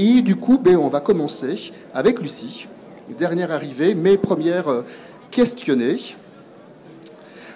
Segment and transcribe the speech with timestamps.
[0.00, 2.68] Et du coup, ben, on va commencer avec Lucie,
[3.18, 4.82] dernière arrivée, mais première euh,
[5.32, 5.96] questionnée.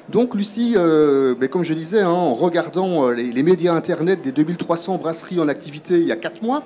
[0.09, 4.23] Donc Lucie, euh, ben, comme je disais, hein, en regardant euh, les, les, médias Internet
[4.23, 6.65] des 2300 brasseries en activité il y a 4 mois,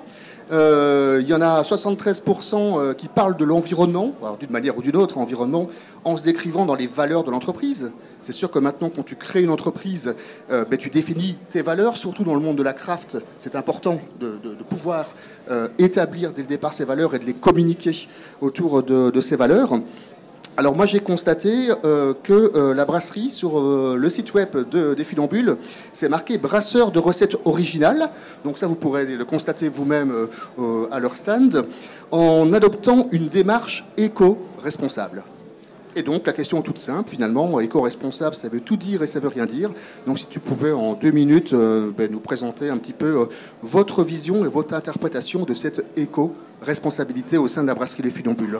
[0.51, 4.95] euh, il y en a 73% euh, qui parlent de l'environnement, d'une manière ou d'une
[4.95, 5.67] autre, environnement,
[6.05, 7.91] en se décrivant dans les valeurs de l'entreprise.
[8.21, 10.15] C'est sûr que maintenant, quand tu crées une entreprise,
[10.51, 13.17] euh, ben, tu définis tes valeurs, surtout dans le monde de la craft.
[13.37, 14.37] C'est important de,
[14.69, 15.07] pouvoir
[15.79, 18.07] établir dès le départ ces valeurs et de les communiquer
[18.41, 19.79] autour de ces valeurs.
[20.59, 24.95] Alors moi j'ai constaté euh, que euh, la brasserie sur euh, le site web de,
[24.95, 25.55] des Funambules,
[25.93, 28.09] c'est marqué brasseur de recettes originales.
[28.43, 30.27] Donc ça vous pourrez le constater vous-même
[30.91, 31.67] à leur stand
[32.09, 35.25] en adoptant une démarche éco-responsable.
[35.95, 39.19] Et donc la question est toute simple finalement, éco-responsable ça veut tout dire et ça
[39.19, 39.71] veut rien dire.
[40.07, 43.27] Donc si tu pouvais en deux minutes ben, nous présenter un petit peu
[43.61, 48.59] votre vision et votre interprétation de cette éco-responsabilité au sein de la brasserie Les Funambules.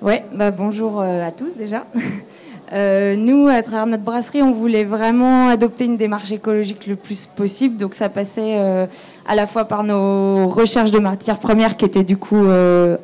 [0.00, 1.84] Ouais, bah bonjour euh, à tous déjà.
[2.70, 7.24] Euh, nous, à travers notre brasserie, on voulait vraiment adopter une démarche écologique le plus
[7.24, 7.78] possible.
[7.78, 8.84] Donc ça passait euh,
[9.26, 12.44] à la fois par nos recherches de matières premières qui étaient du coup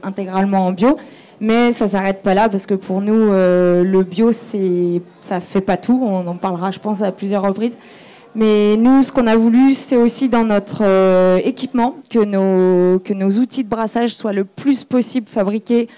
[0.03, 0.99] intégralement en bio.
[1.41, 5.79] Mais ça s'arrête pas là parce que pour nous, le bio, c'est, ça fait pas
[5.79, 5.99] tout.
[5.99, 7.79] On en parlera, je pense, à plusieurs reprises.
[8.35, 10.83] Mais nous, ce qu'on a voulu, c'est aussi dans notre
[11.43, 15.89] équipement que nos, que nos outils de brassage soient le plus possible fabriqués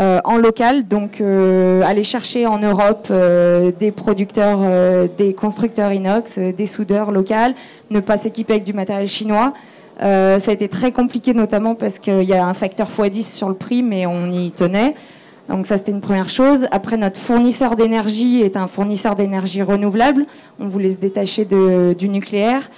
[0.00, 4.60] euh, en local, donc euh, aller chercher en Europe euh, des producteurs,
[5.18, 7.22] des constructeurs inox, des soudeurs locaux,
[7.90, 9.52] ne pas s'équiper avec du matériel chinois.
[10.00, 13.54] Ça a été très compliqué notamment parce qu'il y a un facteur x10 sur le
[13.54, 14.94] prix, mais on y tenait.
[15.48, 16.66] Donc ça c'était une première chose.
[16.72, 20.26] Après notre fournisseur d'énergie est un fournisseur d'énergie renouvelable.
[20.58, 22.68] On voulait se détacher du nucléaire.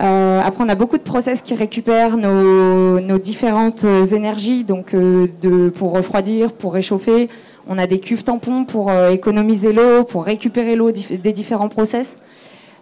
[0.00, 5.70] Euh, après, on a beaucoup de process qui récupèrent nos, différentes euh, énergies, donc euh,
[5.74, 7.28] pour refroidir, pour réchauffer.
[7.68, 12.16] On a des cuves tampons pour euh, économiser l'eau, pour récupérer l'eau des différents process.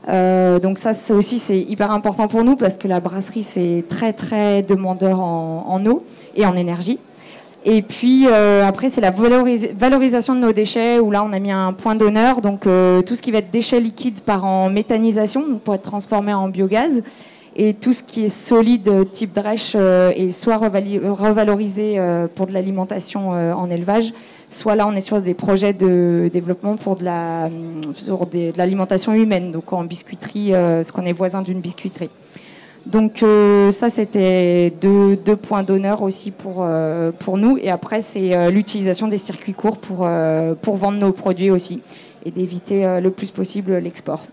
[0.07, 4.15] Donc ça c'est aussi c'est hyper important pour nous parce que la brasserie c'est très
[4.15, 6.03] très demandeur en, eau
[6.35, 6.99] et en énergie.
[7.71, 11.39] Et puis euh, après c'est la valoris valorisation de nos déchets où là on a
[11.39, 12.41] mis un point d'honneur.
[12.41, 16.33] Donc euh, tout ce qui va être déchets liquides par en méthanisation pour être transformé
[16.33, 17.03] en biogaz.
[17.57, 22.01] Et tout ce qui est solide euh, type drèche euh, est soit revalorisé
[22.35, 24.15] pour de l'alimentation en élevage
[24.49, 27.05] soit là on est sur des projets de développement pour de
[28.57, 32.09] l'alimentation humaine donc en biscuiterie ce qu'on est voisin d'une biscuiterie
[32.87, 38.51] donc euh, ça c'était deux, points d'honneur aussi pour, euh, nous et après c'est euh,
[38.51, 40.07] l'utilisation des circuits courts pour,
[40.77, 41.83] vendre nos produits aussi
[42.25, 44.25] et d'éviter le plus possible l'export.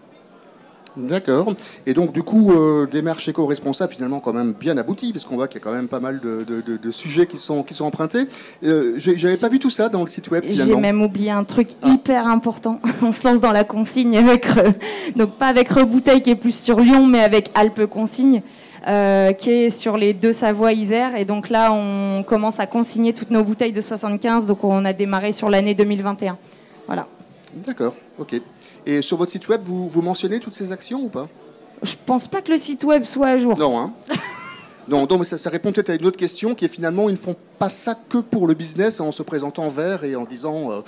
[0.98, 1.54] D'accord.
[1.86, 5.48] Et donc, du coup, euh, démarche éco-responsable, finalement, quand même bien aboutie, parce qu'on voit
[5.48, 7.74] qu'il y a quand même pas mal de, de, de, de sujets qui sont, qui
[7.74, 8.28] sont empruntés.
[8.64, 11.70] Euh, J'avais pas vu tout ça dans le site web, J'ai même oublié un truc
[11.82, 11.90] ah.
[11.90, 12.80] hyper important.
[13.02, 14.72] On se lance dans la consigne avec, euh,
[15.16, 18.42] donc pas avec Rebouteille qui est plus sur Lyon, mais avec Alpes Consigne.
[18.88, 23.14] Euh, qui est sur les deux Savoie Isère et donc là on commence à consigner
[23.14, 26.38] toutes nos bouteilles de 75 donc on a démarré sur l'année 2021
[26.86, 27.08] voilà
[27.66, 28.40] d'accord ok
[28.86, 31.28] Et sur votre site web, vous, vous mentionnez toutes ces actions ou pas?
[31.82, 33.58] Je pense pas que le site web soit à jour.
[33.58, 33.94] Non, hein
[34.88, 37.14] Non, non, mais ça, ça répond peut-être à une autre question qui est finalement, ils
[37.14, 40.72] ne font pas ça que pour le business en se présentant vert et en disant,
[40.72, 40.82] euh,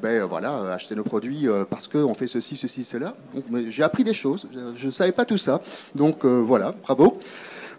[0.00, 3.14] ben voilà, achetez nos produits euh, parce qu'on fait ceci, ceci, cela.
[3.34, 5.60] Donc, j'ai appris des choses, je ne savais pas tout ça.
[5.94, 7.18] Donc euh, voilà, bravo.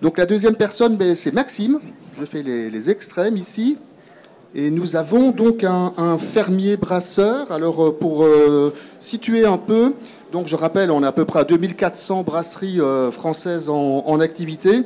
[0.03, 1.79] Donc la deuxième personne, ben, c'est Maxime.
[2.19, 3.78] Je fais les, les extrêmes ici.
[4.55, 7.51] Et nous avons donc un, fermier brasseur.
[7.51, 9.93] Alors, euh, pour euh, situer un peu,
[10.31, 14.83] donc je rappelle, on est à peu près à 2400 brasseries euh, françaises en, activité.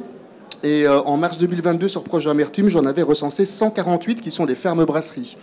[0.64, 4.86] Et en mars 2022, sur Projet Amertume, j'en avais recensé 148 qui sont des fermes
[4.86, 5.38] brasseries.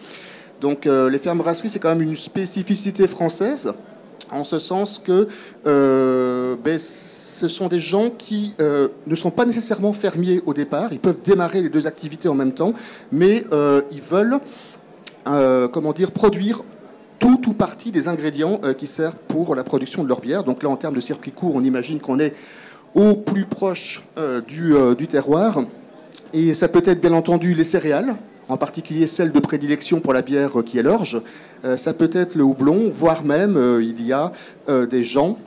[0.61, 3.73] Donc, les fermes brasseries, c'est quand même une spécificité française,
[4.33, 5.29] en ce sens que
[5.65, 6.79] ben,
[7.35, 10.93] ce sont des gens qui euh, ne sont pas nécessairement fermiers au départ.
[10.93, 12.75] Ils peuvent démarrer les deux activités en même temps,
[13.11, 14.39] mais euh, ils veulent,
[15.27, 16.63] euh, comment dire, produire
[17.19, 20.45] tout ou partie des ingrédients qui servent pour la production de leur bière.
[20.45, 22.35] Donc là, en termes de circuit court, on imagine qu'on est
[22.95, 24.05] au plus proche
[24.47, 25.63] du, terroir.
[26.35, 28.17] Et ça peut être bien entendu les céréales,
[28.49, 31.23] en particulier celle de prédilection pour la bière qui est l'orge.
[31.79, 34.33] Ça peut être le houblon, voire même il y a
[34.69, 35.39] des gens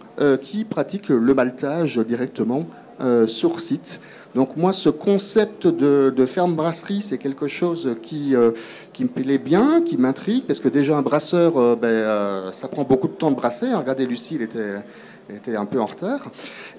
[0.41, 2.65] qui pratiquent le maltage directement
[2.99, 3.99] euh, sur site.
[4.33, 8.51] Donc moi, ce concept de, de ferme-brasserie, c'est quelque chose qui, euh,
[8.91, 12.67] qui me plaît bien, qui m'intrigue, parce que déjà un brasseur, euh, ben, euh, ça
[12.67, 13.73] prend beaucoup de temps de brasser.
[13.73, 14.81] Regardez, Lucie, elle était,
[15.29, 16.31] était un peu en retard.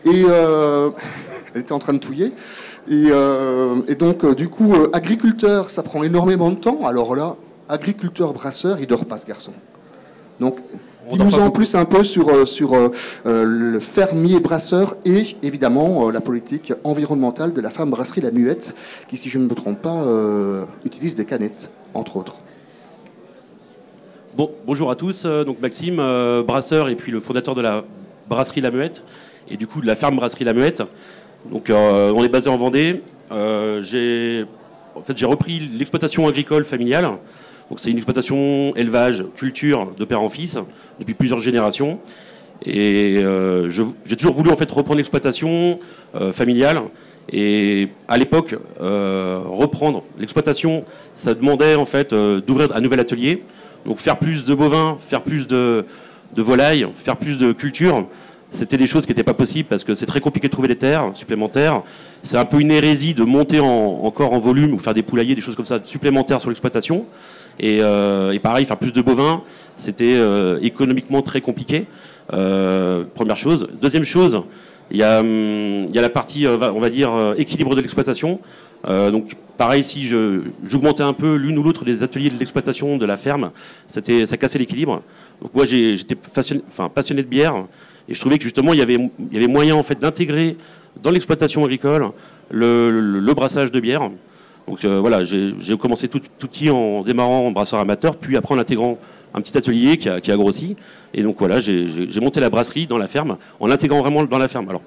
[0.05, 0.23] Et
[1.55, 2.33] elle était en train de touiller.
[2.89, 3.09] Et,
[3.87, 6.87] et donc, du coup, agriculteur, ça prend énormément de temps.
[6.87, 7.37] Alors là,
[7.69, 9.53] agriculteur brasseur, il dort pas ce garçon.
[10.41, 10.59] Donc,
[11.11, 12.91] dis-nous en plus un peu sur, euh, sur euh,
[13.27, 18.75] euh, le fermier brasseur et évidemment la politique environnementale de la femme brasserie La Muette,
[19.09, 20.05] qui, si je ne me trompe pas,
[20.85, 22.39] utilise des canettes, entre autres.
[24.37, 25.97] Bon, bonjour à tous, donc Maxime,
[26.47, 27.85] brasseur et puis le fondateur de la
[28.29, 29.05] brasserie La Muette
[29.51, 30.83] et du coup de la ferme brasserie La Muette.
[31.51, 33.03] Donc on est basé en Vendée.
[33.83, 34.45] j'ai
[34.95, 37.09] en fait, j'ai repris l'exploitation agricole familiale
[37.69, 40.59] donc c'est une exploitation élevage, culture de père en fils
[40.99, 42.01] depuis plusieurs générations.
[42.65, 45.79] Et euh, j'ai toujours voulu en fait reprendre l'exploitation
[46.15, 46.81] euh, familiale.
[47.31, 53.43] Et à l'époque, euh, reprendre l'exploitation, ça demandait en fait d'ouvrir un nouvel atelier.
[53.85, 55.85] Donc faire plus de bovins, faire plus de,
[56.35, 58.09] de volailles, faire plus de culture,
[58.51, 60.79] c'était des choses qui n'étaient pas possibles parce que c'est très compliqué de trouver des
[60.79, 61.83] terres supplémentaires.
[62.23, 65.41] C'est un peu une hérésie de monter encore en volume ou faire des poulaillers, des
[65.43, 67.05] choses comme ça supplémentaires sur l'exploitation.
[67.63, 69.43] Euh, et, pareil, faire plus de bovins,
[69.77, 71.87] c'était euh, économiquement très compliqué.
[72.33, 73.69] Euh, première chose.
[73.81, 74.43] Deuxième chose,
[74.91, 78.41] il y, a, hum, la partie, on va dire, équilibre de l'exploitation.
[78.87, 80.05] donc, pareil, si
[80.65, 83.51] j'augmentais un peu l'une ou l'autre des ateliers de l'exploitation de la ferme,
[83.87, 85.03] ça cassait l'équilibre.
[85.43, 87.67] Donc, moi, j'étais passionné, de bière
[88.09, 90.57] et je trouvais que justement, il y avait, il y avait moyen en fait, d'intégrer
[91.03, 92.11] dans l'exploitation agricole
[92.51, 94.11] le, brassage de bière.
[94.69, 98.59] Donc euh, voilà, j'ai commencé tout, petit en démarrant en brasseur amateur, puis après en
[98.59, 98.99] intégrant
[99.33, 100.77] un petit atelier qui a, grossi.
[101.15, 104.49] Et donc voilà, j'ai monté la brasserie dans la ferme, en l'intégrant vraiment dans la
[104.49, 104.69] ferme.
[104.69, 104.83] Alors,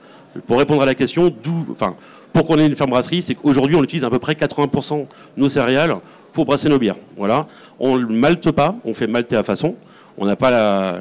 [0.45, 1.95] pour répondre à la question, d'où, enfin,
[2.31, 5.07] pourquoi on est une ferme brasserie, c'est qu'aujourd'hui on utilise à peu près 80%
[5.37, 5.95] nos céréales
[6.31, 6.97] pour brasser nos bières.
[7.17, 7.47] Voilà,
[7.79, 9.75] on ne malte pas, on fait malter à façon.
[10.17, 10.51] On n'a pas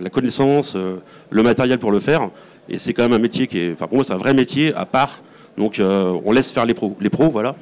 [0.00, 0.96] la, connaissance, euh,
[1.28, 2.30] le matériel pour le faire.
[2.68, 4.72] Et c'est quand même un métier qui est, enfin pour moi c'est un vrai métier
[4.74, 5.18] à part
[5.56, 6.96] donc euh, on laisse faire les pros,
[7.30, 7.54] voilà.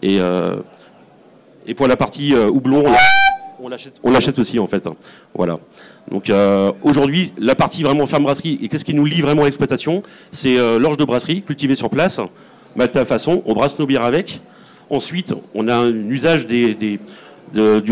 [0.00, 0.56] Et, euh,
[1.66, 2.84] et pour la partie euh, houblon,
[3.60, 4.86] on l'achète aussi en fait.
[4.86, 4.94] Hein.
[5.34, 5.58] Voilà.
[6.10, 6.32] Donc
[6.82, 10.02] aujourd'hui, la partie vraiment ferme brasserie, et qu'est-ce qui nous lie vraiment à l'exploitation?
[10.32, 12.20] C'est l'orge de brasserie cultivée sur place,
[12.74, 14.40] maltais à façon, on brasse nos bières avec.
[14.90, 16.98] Ensuite, on a un usage du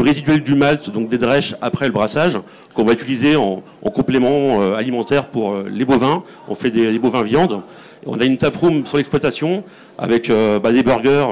[0.01, 2.41] résiduel du malt, donc des drèches après le brassage,
[2.75, 3.63] qu'on va utiliser en,
[3.95, 6.25] complément alimentaire pour les bovins.
[6.49, 7.63] On fait des bovins viande.
[8.07, 9.63] On a une taproom sur l'exploitation
[9.99, 11.27] avec euh, bah, des burgers,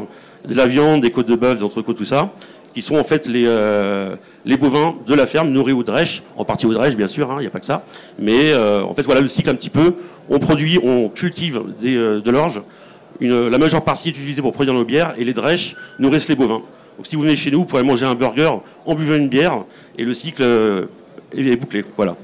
[0.46, 2.30] de la viande, des côtes de bœuf, des entrecôtes, tout ça,
[2.74, 4.16] qui sont en fait les, euh,
[4.60, 7.40] bovins de la ferme nourris au drèche, en partie au drèche bien sûr, il hein,
[7.40, 7.84] n'y a pas que ça.
[8.18, 9.94] Mais euh, en fait voilà le cycle un petit peu.
[10.28, 12.62] On produit, on cultive de l'orge.
[13.20, 16.62] la majeure partie est utilisée pour produire nos bières et les drèches nourrissent les bovins.
[16.98, 18.52] Donc si vous venez chez nous, vous pourrez manger un burger
[18.84, 19.64] en buvant une bière
[19.96, 20.42] et le cycle
[21.34, 21.82] est bouclé.
[21.96, 22.16] Voilà.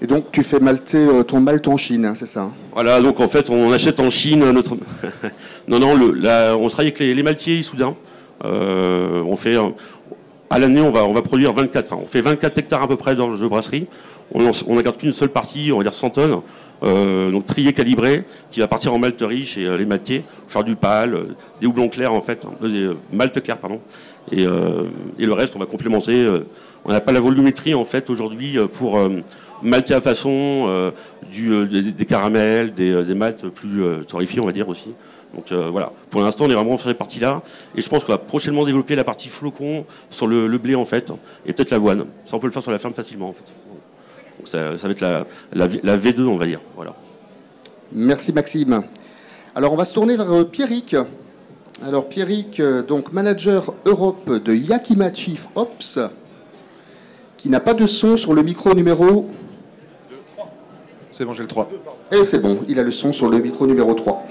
[0.00, 2.52] Et donc tu fais malter euh, ton malt en Chine, hein, c'est ça hein?
[2.74, 4.76] Voilà, donc en fait on achète en Chine notre.
[5.68, 7.96] non, non, le, on travaille avec les, maltiers soudain.
[8.44, 9.56] Euh, on fait
[10.50, 12.96] à l'année on va on va produire 24, enfin on fait 24 hectares à peu
[12.96, 13.86] près dans de brasserie.
[14.34, 16.40] On on garde qu'une seule partie, on va dire 100 tonnes,
[16.82, 21.28] euh, donc trié calibré, qui va partir en malterie chez les maltiers, faire du pâle,
[21.60, 23.80] des houblons clairs en fait, des malte clair pardon,
[24.30, 26.28] et, et, le reste on va complémenter.
[26.84, 29.00] on n'a pas la volumétrie en fait aujourd'hui pour
[29.62, 30.90] maltais à façon, euh,
[31.30, 34.92] du, euh, des, caramels, des, euh, des plus torréfiés, on va dire aussi.
[35.34, 37.42] Donc voilà, pour l'instant, on est vraiment sur cette partie-là.
[37.74, 41.12] Et je pense qu'on va prochainement développer la partie flocon sur le, blé, en fait,
[41.44, 42.06] et peut-être l'avoine.
[42.24, 43.44] Ça, on peut le faire sur la ferme facilement, en fait.
[44.38, 46.60] Donc ça, va être la, la, V2, on va dire.
[46.74, 46.94] Voilà.
[47.92, 48.82] Merci, Maxime.
[49.54, 50.96] Alors, on va se tourner vers Pierrick.
[51.84, 55.98] Alors, Pierrick, donc manager Europe de Yakima Chief Ops,
[57.36, 59.28] qui n'a pas de son sur le micro numéro
[61.16, 61.70] c'est bon, j'ai le 3.
[62.12, 64.26] Et c'est bon, il a le son sur le micro numéro 3.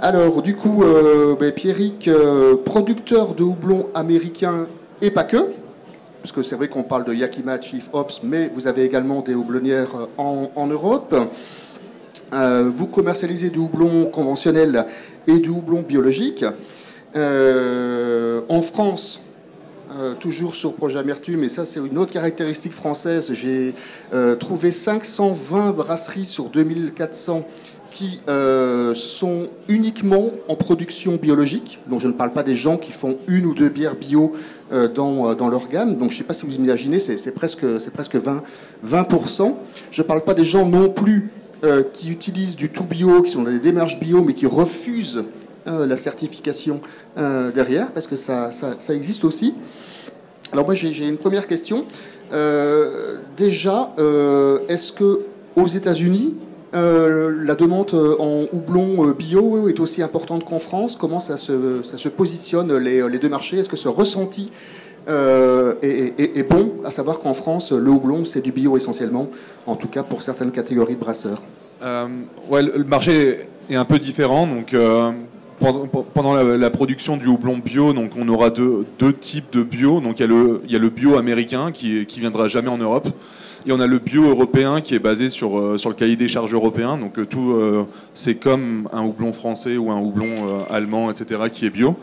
[0.00, 4.68] Alors, du coup, euh, ben, Pierrick, euh, producteur de houblon américain
[5.00, 5.50] et pas que,
[6.22, 9.34] parce que c'est vrai qu'on parle de Yakima Chief Ops, mais vous avez également des
[9.34, 11.12] houblonnières en, Europe.
[12.32, 14.86] Euh, vous commercialisez du houblon conventionnel
[15.26, 16.44] et du houblon biologique.
[17.16, 19.24] en France,
[19.98, 23.74] euh, toujours sur Projet Amertume, et ça c'est une autre caractéristique française, j'ai
[24.14, 27.46] euh, trouvé 520 brasseries sur 2400
[27.90, 31.78] qui euh, sont uniquement en production biologique.
[31.88, 34.32] Donc je ne parle pas des gens qui font une ou deux bières bio
[34.94, 35.96] dans, dans, leur gamme.
[35.96, 38.42] Donc je ne sais pas si vous imaginez, c'est presque, presque 20,
[38.86, 39.54] 20%.
[39.90, 41.30] Je ne parle pas des gens non plus
[41.92, 45.26] qui utilisent du tout bio, qui sont dans des démarches bio, mais qui refusent
[45.66, 46.80] la certification
[47.18, 49.54] euh, derrière, parce que ça, ça, existe aussi.
[50.52, 51.84] Alors moi j'ai une première question.
[52.32, 53.92] Euh, déjà,
[54.68, 55.20] est-ce que
[55.56, 56.36] aux États-Unis,
[56.72, 60.96] la demande en houblon bio est aussi importante qu'en France?
[60.96, 63.58] Comment ça se, ça se positionne les, les deux marchés?
[63.58, 64.50] Est-ce que ce ressenti
[65.08, 69.28] est, bon, à savoir qu'en France, le houblon, c'est du bio essentiellement,
[69.66, 71.42] en tout cas pour certaines catégories de brasseurs
[72.48, 74.46] ouais, le marché est un peu différent.
[74.46, 74.74] Donc,
[75.58, 78.84] pendant la, production du houblon bio, donc on aura deux,
[79.20, 80.00] types de bio.
[80.00, 83.08] Donc il y a le, bio américain qui, qui viendra jamais en Europe.
[83.64, 86.52] Et on a le bio européen qui est basé sur, euh, le cahier des charges
[86.52, 86.96] européen.
[86.96, 91.66] Donc euh, tout, euh, c'est comme un houblon français ou un houblon allemand, etc., qui
[91.66, 91.96] est bio.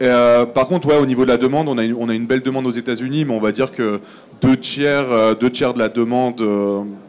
[0.00, 3.24] par contre, ouais, au niveau de la demande, on a, une, belle demande aux États-Unis,
[3.24, 4.00] mais on va dire que
[4.40, 6.42] deux tiers, de la demande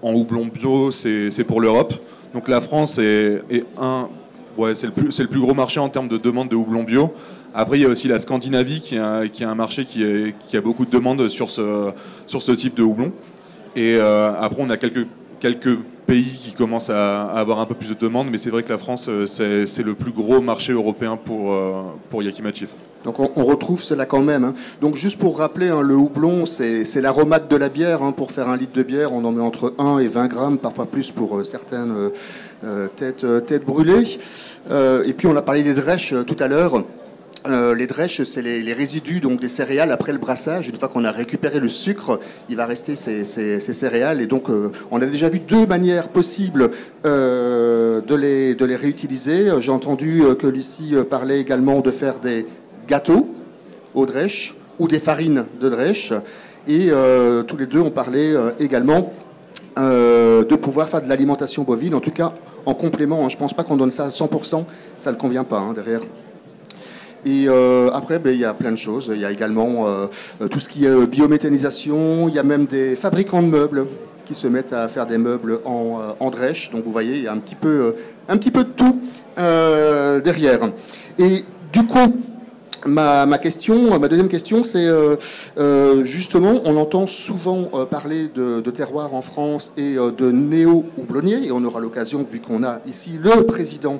[0.01, 1.93] en houblon bio, c'est, pour l'Europe.
[2.33, 4.09] Donc la France est un,
[4.57, 7.13] Ouais, c'est le, plus, le plus gros marché en termes de demande de houblon bio.
[7.53, 10.03] Après, il y a aussi la Scandinavie qui a, un marché qui,
[10.57, 13.11] a beaucoup de demandes sur ce, type de houblon.
[13.75, 15.07] Et euh, après, on a quelques,
[16.05, 18.77] pays qui commencent à, avoir un peu plus de demandes, mais c'est vrai que la
[18.77, 21.83] France, euh, c'est le plus gros marché européen pour, euh,
[22.21, 22.75] Yakima Chief.
[23.03, 24.43] Donc on, retrouve cela quand même.
[24.43, 24.53] Hein.
[24.81, 28.03] Donc juste pour rappeler, hein, le houblon, c'est l'aromate de la bière.
[28.03, 28.11] Hein.
[28.11, 30.87] Pour faire un litre de bière, on en met entre 1 et 20 grammes, parfois
[30.87, 32.11] plus pour certaines
[32.95, 34.17] têtes, têtes, brûlées.
[34.71, 36.83] et puis on a parlé des drèches tout à l'heure.
[37.47, 40.67] Euh, les drèches, c'est les, résidus donc des céréales après le brassage.
[40.67, 42.19] Une fois qu'on a récupéré le sucre,
[42.49, 43.23] il va rester ces,
[43.59, 44.21] céréales.
[44.21, 46.71] Et donc, euh, on a déjà vu deux manières possibles
[47.05, 49.51] euh, de, les, réutiliser.
[49.59, 52.47] J'ai entendu que Lucie parlait également de faire des
[52.87, 53.27] gâteaux
[53.93, 56.13] aux drèches ou des farines de drèche.
[56.67, 56.89] Et
[57.47, 59.13] tous les deux, ont parlé également
[59.77, 62.33] de pouvoir faire de l'alimentation bovine, en tout cas
[62.65, 63.25] en complément.
[63.25, 63.29] Hein.
[63.29, 64.63] Je ne pense pas qu'on donne ça à 100%,
[64.97, 66.01] ça ne convient pas hein, derrière.
[67.25, 69.09] Et euh, après, ben, il y a plein de choses.
[69.13, 70.05] Il y a également euh,
[70.41, 72.29] euh, tout ce qui est biométhanisation.
[72.29, 73.87] Il y a même des fabricants de meubles
[74.25, 76.29] qui se mettent à faire des meubles en, en.
[76.29, 77.95] Donc vous voyez, il y a un petit peu,
[78.29, 78.99] un petit peu de tout
[79.35, 80.69] derrière.
[81.17, 81.43] Et
[81.73, 82.21] du coup,
[82.85, 84.87] Ma, question, ma deuxième question, c'est
[86.03, 91.63] justement, on entend souvent parler de, de, terroir en France et de néo-houblonniers, et on
[91.63, 93.99] aura l'occasion, vu qu'on a ici le président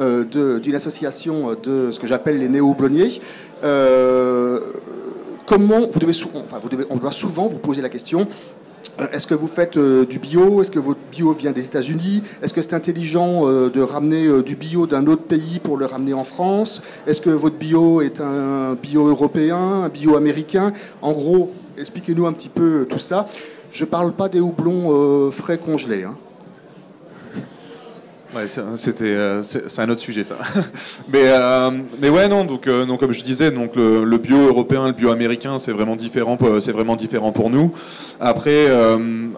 [0.00, 3.20] euh, d'une association de ce que j'appelle les néo-blonniers.
[3.64, 4.60] Euh,
[5.44, 8.24] comment vous devez, enfin, on doit souvent vous poser la question euh,
[9.12, 10.60] est-ce que vous faites du bio?
[10.60, 12.22] Est-ce que votre bio vient des États-Unis?
[12.42, 16.24] Est-ce que c'est intelligent de ramener du bio d'un autre pays pour le ramener en
[16.24, 16.82] France?
[17.06, 20.72] Est-ce que votre bio est un bio européen, un bio américain?
[21.00, 23.26] En gros, expliquez-nous un petit peu tout ça.
[23.70, 26.04] Je ne parle pas des houblons frais congelés.
[26.04, 26.16] Hein.
[28.76, 30.36] C'était, euh, c'est un autre sujet ça.
[31.12, 31.70] mais, euh,
[32.00, 32.44] mais ouais, non.
[32.44, 36.36] Donc, euh, comme je disais, donc le, bio européen, le bio américain, c'est vraiment différent.
[36.60, 37.72] C'est vraiment différent pour nous.
[38.20, 38.66] Après,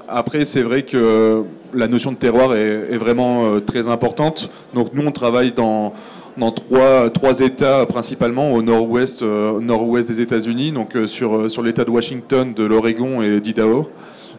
[0.08, 1.42] après, c'est vrai que
[1.72, 4.50] la notion de terroir est, est, vraiment très importante.
[4.74, 5.92] Donc, nous, on travaille dans
[6.36, 11.90] dans trois, trois États principalement au nord-ouest, nord-ouest des États-Unis, donc sur, sur l'État de
[11.90, 13.90] Washington, de l'Oregon et d'Idaho.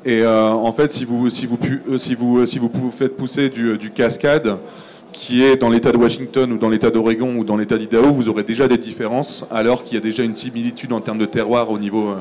[0.04, 3.16] Et euh, en fait, si vous, si vous, euh, si vous, euh, si vous faites
[3.16, 4.58] pousser du, cascade,
[5.12, 8.30] qui est dans l'État de Washington ou dans l'État d'Oregon ou dans l'État d'Idaho, vous
[8.30, 11.70] aurez déjà des différences, alors qu'il y a déjà une similitude en termes de terroir
[11.70, 12.16] au niveau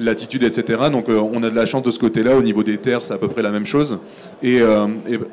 [0.00, 0.84] latitude, etc.
[0.90, 2.36] Donc on a de la chance de ce côté-là.
[2.36, 3.98] Au niveau des terres, c'est à peu près la même chose.
[4.42, 4.60] Et,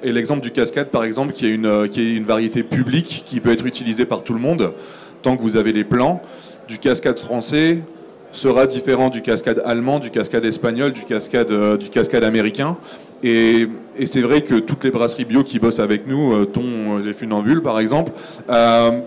[0.04, 3.40] et, l'exemple du cascade, par exemple, qui est, une, qui est une variété publique qui
[3.40, 4.74] peut être utilisée par tout le monde,
[5.22, 6.22] tant que vous avez les plans.
[6.68, 7.84] Du cascade français,
[8.36, 12.78] sera différent du cascade allemand, du cascade espagnol, du cascade, euh, du cascade américain.
[13.24, 13.68] Et,
[14.06, 17.62] c'est vrai que toutes les brasseries bio qui bossent avec nous, euh, dont les Funambules
[17.62, 18.12] par exemple,
[18.50, 19.00] euh,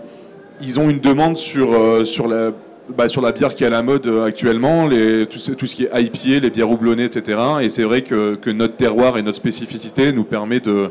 [0.61, 1.69] ils ont une demande sur,
[2.05, 2.51] sur, la,
[2.89, 6.41] bah, sur la bière qui est à la mode actuellement, tout, ce qui est IPA,
[6.41, 7.39] les bières houblonnées, etc.
[7.61, 10.89] Et c'est vrai que, notre terroir et notre spécificité nous permet de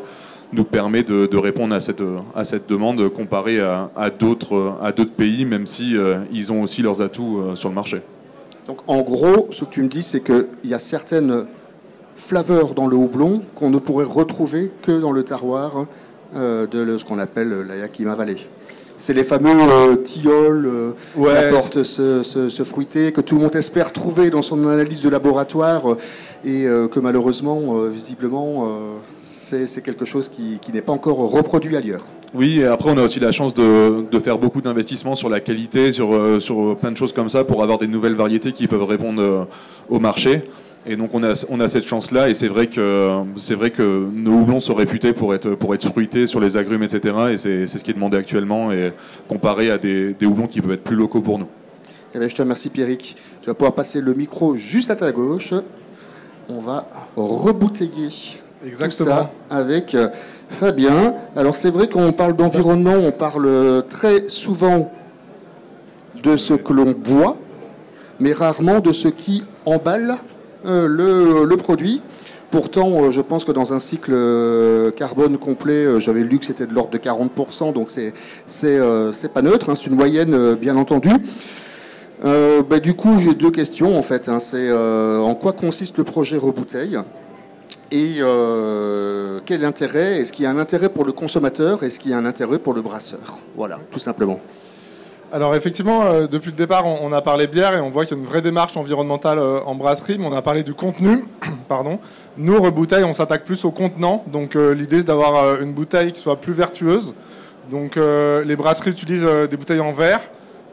[0.50, 2.02] nous permet de, répondre à cette,
[2.34, 4.74] à cette demande comparée à, à d'autres
[5.14, 5.94] pays, même si
[6.50, 8.00] ont aussi leurs atouts sur le marché.
[8.68, 11.46] Donc en gros, ce que tu me dis, c'est qu'il y a certaines
[12.14, 15.86] flaveurs dans le houblon qu'on ne pourrait retrouver que dans le terroir
[16.36, 18.36] euh, de ce qu'on appelle la Yakima Valley.
[18.98, 23.90] C'est les fameux euh, tilleuls euh, qui apportent ce, fruité que tout le monde espère
[23.94, 25.96] trouver dans son analyse de laboratoire
[26.44, 28.68] et que malheureusement, visiblement,
[29.66, 32.04] c'est quelque chose qui n'est pas encore reproduit ailleurs.
[32.34, 35.92] Oui, et après, on a aussi la chance de, faire beaucoup d'investissements sur la qualité,
[35.92, 38.84] sur, euh, sur plein de choses comme ça, pour avoir des nouvelles variétés qui peuvent
[38.84, 39.44] répondre euh,
[39.88, 40.42] au marché.
[40.86, 43.22] Et donc, on a, on a cette chance-là, et c'est vrai, que,
[43.54, 47.14] vrai que nos houblons sont réputés pour être, pour être fruités sur les agrumes, etc.
[47.32, 48.92] Et c'est, ce qui est demandé actuellement, et
[49.26, 51.48] comparé à des, des houblons qui peuvent être plus locaux pour nous.
[52.14, 53.16] Eh bien, je te remercie, Pierrick.
[53.40, 55.54] Tu vas pouvoir passer le micro juste à ta gauche.
[56.48, 58.10] On va rebouteiller
[58.64, 59.30] Exactement.
[59.50, 59.96] avec
[60.50, 61.14] Fabien.
[61.36, 64.92] Alors c'est vrai qu'on parle d'environnement, on parle très souvent
[66.22, 67.36] de ce que l'on boit,
[68.18, 70.16] mais rarement de ce qui emballe
[70.64, 72.02] le, le, produit.
[72.50, 76.46] Pourtant, euh, je pense que dans un cycle euh, carbone complet, euh, j'avais lu que
[76.46, 78.14] c'était de l'ordre de 40%, donc c'est
[78.46, 81.10] c'est pas neutre, hein, c'est une moyenne bien entendu.
[82.22, 84.28] Bah, du coup, j'ai deux questions en fait.
[84.28, 84.40] Hein.
[84.40, 86.98] c'est en quoi consiste le projet Rebouteille?
[87.90, 88.20] Et
[89.46, 90.18] quel intérêt?
[90.18, 91.82] Est-ce qu'il y a un intérêt pour le consommateur?
[91.82, 93.38] Est-ce qu'il y a un intérêt pour le brasseur?
[93.56, 94.40] Voilà, tout simplement.
[95.30, 98.20] Alors effectivement, euh, depuis le départ, on, a parlé bière et on voit qu'il y
[98.20, 101.26] a une vraie démarche environnementale euh, en brasserie, mais on a parlé du contenu.
[101.68, 101.98] Pardon.
[102.38, 104.24] Nous, Rebouteille, on s'attaque plus au contenant.
[104.28, 107.14] Donc euh, l'idée, c'est d'avoir une bouteille qui soit plus vertueuse.
[107.70, 110.22] Donc les brasseries utilisent des bouteilles en verre.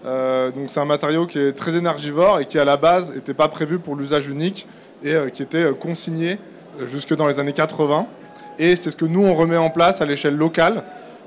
[0.05, 3.49] donc c'est un matériau qui est très énergivore et qui à la base n'était pas
[3.49, 4.65] prévu pour l'usage unique
[5.03, 6.39] et qui était consigné
[6.85, 8.07] jusque dans les années 80.
[8.59, 10.83] Et c'est ce que nous, on remet en place à l'échelle locale.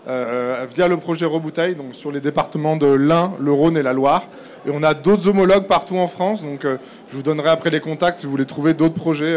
[0.09, 3.93] Euh, via le projet Rebouteille, donc sur les départements de l'Ain, le Rhône et la
[3.93, 4.29] Loire.
[4.67, 6.79] Et on a d'autres homologues partout en France, donc euh,
[7.11, 9.37] je vous donnerai après les contacts si vous voulez trouver d'autres projets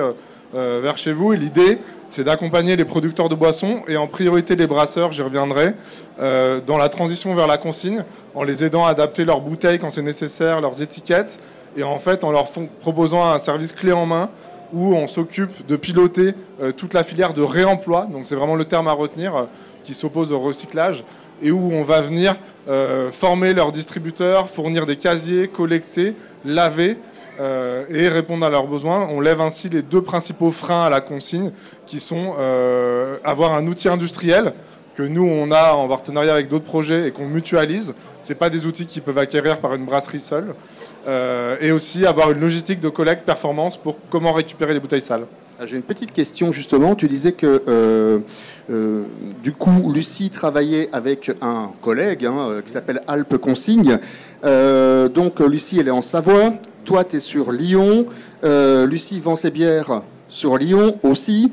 [0.56, 1.34] euh, vers chez vous.
[1.34, 5.74] Et l'idée, c'est d'accompagner les producteurs de boissons et en priorité les brasseurs, j'y reviendrai,
[6.20, 8.04] dans la transition vers la consigne,
[8.36, 11.40] en les aidant à adapter leurs bouteilles quand c'est nécessaire, leurs étiquettes,
[11.76, 12.50] et en fait en leur
[12.82, 14.30] proposant un service clé en main
[14.74, 16.34] où on s'occupe de piloter
[16.78, 18.08] toute la filière de réemploi.
[18.12, 19.48] Donc c'est vraiment le terme à retenir
[19.84, 21.04] qui s'opposent au recyclage
[21.42, 22.36] et où on va venir
[22.70, 26.98] euh, former leurs distributeurs, fournir des casiers, collecter, laver
[27.40, 29.08] euh, et répondre à leurs besoins.
[29.10, 31.52] On lève ainsi les deux principaux freins à la consigne
[31.86, 34.54] qui sont euh, avoir un outil industriel
[34.94, 37.96] que nous on a en partenariat avec d'autres projets et qu'on mutualise.
[38.22, 40.54] Ce pas des outils qui peuvent acquérir par une brasserie seule.
[41.08, 45.26] Et aussi avoir une logistique de collecte performance pour comment récupérer les bouteilles sales.
[45.64, 46.96] Ah, j'ai une petite question justement.
[46.96, 48.18] Tu disais que euh,
[48.72, 49.04] euh,
[49.44, 54.00] du coup, Lucie travaillait avec un collègue hein, euh, qui s'appelle Alpes Consigne.
[54.44, 56.54] donc, Lucie, elle est en Savoie.
[56.84, 58.08] Toi, tu es sur Lyon.
[58.42, 61.52] Lucie vend ses bières sur Lyon aussi.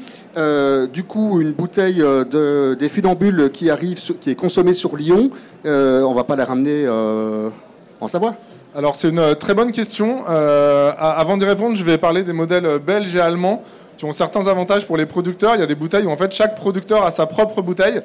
[0.94, 5.30] du coup, une bouteille de, des funambules qui arrive, qui est consommée sur Lyon,
[5.66, 8.36] on va pas la ramener en Savoie?
[8.78, 10.24] Alors c'est une très bonne question.
[10.28, 13.64] avant d'y répondre, je vais parler des modèles belges et allemands
[13.96, 15.56] qui ont certains avantages pour les producteurs.
[15.56, 18.00] Il y a des bouteilles où en fait chaque producteur a sa propre bouteille.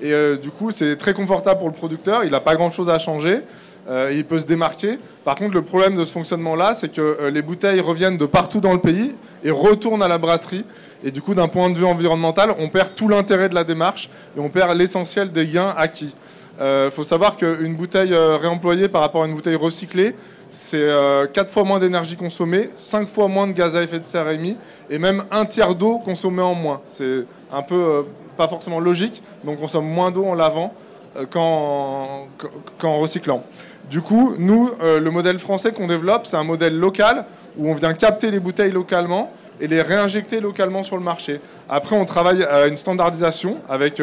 [0.00, 2.24] Et euh, du coup, c'est très confortable pour le producteur.
[2.24, 3.40] Il n'a pas grand-chose à changer.
[3.88, 4.98] Euh, il peut se démarquer.
[5.24, 8.60] Par contre, le problème de ce fonctionnement-là, c'est que euh, les bouteilles reviennent de partout
[8.60, 10.64] dans le pays et retournent à la brasserie.
[11.04, 14.10] Et du coup, d'un point de vue environnemental, on perd tout l'intérêt de la démarche
[14.36, 16.14] et on perd l'essentiel des gains acquis.
[16.58, 20.14] Il faut savoir qu'une bouteille réemployée par rapport à une bouteille recyclée,
[20.50, 20.88] c'est
[21.32, 24.56] 4 fois moins d'énergie consommée, 5 fois moins de gaz à effet de serre émis
[24.88, 26.80] et même un tiers d'eau consommée en moins.
[26.86, 28.02] C'est un peu euh,
[28.36, 30.74] pas forcément logique, mais on consomme moins d'eau en lavant
[31.16, 33.42] euh, qu'en recyclant.
[33.90, 37.24] Du coup, nous, euh, le modèle français qu'on développe, c'est un modèle local
[37.56, 41.40] où on vient capter les bouteilles localement et les réinjecter localement sur le marché.
[41.68, 44.02] Après, on travaille à une standardisation avec,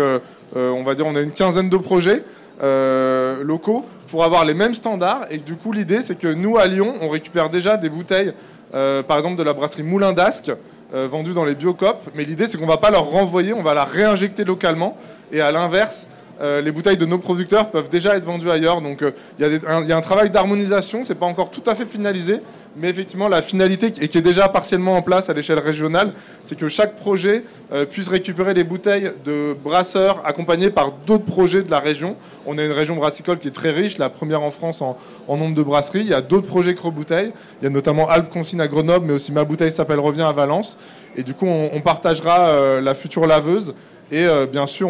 [0.55, 2.23] on va dire, on a une quinzaine de projets
[2.61, 5.27] locaux pour avoir les mêmes standards.
[5.29, 8.33] Et du coup, l'idée, c'est que nous, à Lyon, on récupère déjà des bouteilles,
[8.71, 10.51] par exemple, de la brasserie Moulin d'Ascq,
[10.93, 12.07] euh, vendus dans les biocopes.
[12.13, 14.95] Mais l'idée, c'est qu'on ne va pas leur renvoyer, on va la réinjecter localement.
[15.31, 16.07] Et à l'inverse,
[16.39, 18.79] euh, les bouteilles de nos producteurs peuvent déjà être vendues ailleurs.
[18.79, 22.41] Donc euh, il y, a un travail d'harmonisation, c'est pas encore tout à fait finalisé,
[22.75, 26.57] mais effectivement la finalité, et qui est déjà partiellement en place à l'échelle régionale, c'est
[26.57, 27.43] que chaque projet
[27.89, 32.15] puisse récupérer les bouteilles de brasseurs accompagnés par d'autres projets de la région.
[32.45, 35.55] On a une région brassicole qui est très riche, la première en France en, nombre
[35.55, 36.01] de brasseries.
[36.01, 37.31] Il y a d'autres projets Cro-Bouteilles.
[37.61, 40.31] Il y a notamment Alpes Consigne à Grenoble, mais aussi Ma Bouteille s'appelle Revient à
[40.31, 40.77] Valence.
[41.15, 43.73] Et du coup, on, partagera la future laveuse
[44.13, 44.89] et euh, bien sûr,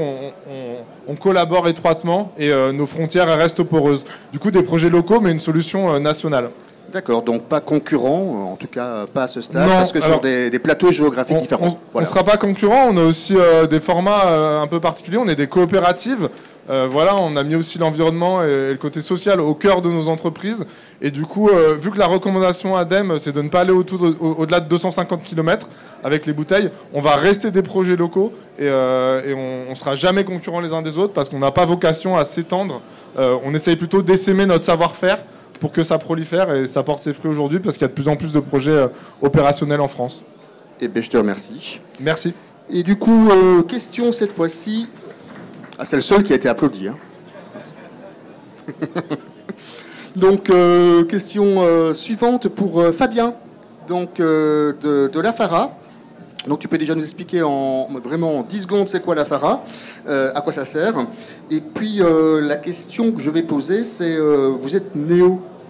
[1.08, 4.04] on, collabore étroitement et euh, nos frontières restent poreuses.
[4.34, 6.50] Du coup, des projets locaux, mais une solution euh, nationale.
[6.94, 10.60] D'accord, donc pas concurrent, en tout cas pas à ce stade, parce que sur des,
[10.60, 11.80] plateaux géographiques différents.
[11.94, 13.36] On ne sera pas concurrent, on a aussi
[13.70, 16.30] des formats un peu particuliers, on est des coopératives
[16.70, 20.08] euh, voilà, on a mis aussi l'environnement et, le côté social au cœur de nos
[20.08, 20.66] entreprises.
[21.02, 24.62] Et du coup, euh, vu que la recommandation ADEME, c'est de ne pas aller au-delà
[24.62, 25.68] de 250 km
[26.04, 30.24] avec les bouteilles, on va rester des projets locaux et, euh, on ne sera jamais
[30.24, 32.82] concurrents les uns des autres parce qu'on n'a pas vocation à s'étendre.
[33.18, 35.24] on essaye plutôt d'essaimer notre savoir-faire
[35.64, 37.94] pour que ça prolifère et ça porte ses fruits aujourd'hui parce qu'il y a de
[37.94, 38.88] plus en plus de projets
[39.22, 40.26] opérationnels en France.
[40.82, 41.80] Et eh bien, je te remercie.
[42.00, 42.34] Merci.
[42.70, 43.30] Et du coup,
[43.68, 44.90] question cette fois-ci
[45.80, 46.88] ah, c'est le seul qui a été applaudi.
[46.88, 46.98] Hein.
[50.16, 53.34] Donc, euh, question euh, suivante pour euh, Fabien,
[53.88, 55.76] donc de, de, la FARA.
[56.48, 59.64] Donc tu peux déjà nous expliquer en vraiment 10 secondes c'est quoi la FARA,
[60.08, 60.94] à quoi ça sert.
[61.50, 64.96] Et puis la question que je vais poser, c'est vous êtes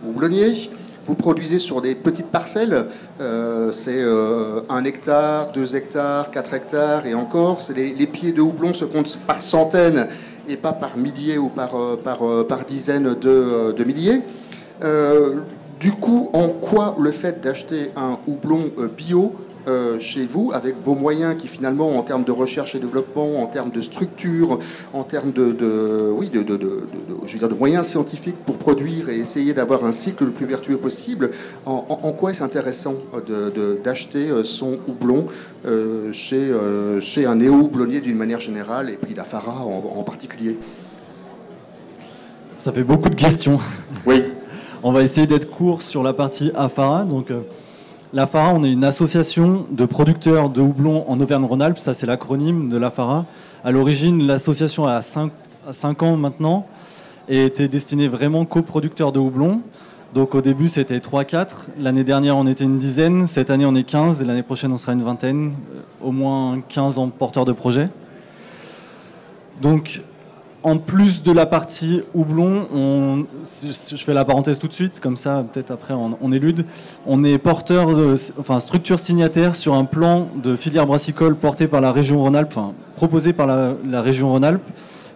[0.04, 0.70] néo-houblonnier,
[1.06, 2.86] vous produisez sur des petites parcelles,
[3.72, 4.02] c'est
[4.70, 9.18] un hectare, 2 hectares, 4 hectares et encore, les, les, pieds de houblon se comptent
[9.28, 10.08] par centaines
[10.48, 11.72] et pas par milliers ou par,
[12.06, 14.22] par, par dizaines de, de milliers.
[15.84, 19.36] Du coup, en quoi le fait d'acheter un houblon euh, bio
[19.68, 23.48] euh, chez vous, avec vos moyens qui finalement, en termes de recherche et développement, en
[23.48, 24.60] termes de structure,
[24.94, 26.46] en termes de, oui, de,
[27.26, 30.46] je veux dire, de moyens scientifiques pour produire et essayer d'avoir un cycle le plus
[30.46, 31.32] vertueux possible,
[31.66, 32.96] en, quoi est-ce intéressant
[33.84, 35.26] d'acheter euh, son houblon
[36.12, 36.52] chez,
[37.00, 40.58] chez un néo-houblonnier d'une manière générale et puis la Fara en, en particulier?
[42.58, 43.60] Ça fait beaucoup de questions.
[44.06, 44.24] Oui.
[44.84, 47.06] On va essayer d'être court sur la partie AFARA.
[47.06, 47.32] Donc,
[48.14, 51.80] euh, l'AFARA, on est une association de producteurs de houblon en Auvergne-Rhône-Alpes.
[51.80, 53.26] Ça, c'est l'acronyme de l'AFARA.
[53.64, 56.68] À l'origine, l'association a 5, ans maintenant
[57.30, 59.62] et était destinée vraiment qu'aux producteurs de houblon.
[60.14, 61.48] Donc au début, c'était 3-4.
[61.80, 63.26] L'année dernière, on était une dizaine.
[63.26, 64.22] Cette année, on est 15.
[64.22, 65.54] Et l'année prochaine, on sera une vingtaine.
[65.76, 67.90] Euh, au moins 15 en porteurs de projet.
[69.62, 70.02] Donc
[70.64, 75.18] en plus de la partie houblon, on, je fais la parenthèse tout de suite, comme
[75.18, 76.66] ça peut-être après on, élude,
[77.06, 77.90] on est porteur,
[78.40, 82.58] enfin structure signataire sur un plan de filière brassicole porté par la région Rhône-Alpes,
[82.96, 84.64] proposé par la, région Rhône-Alpes.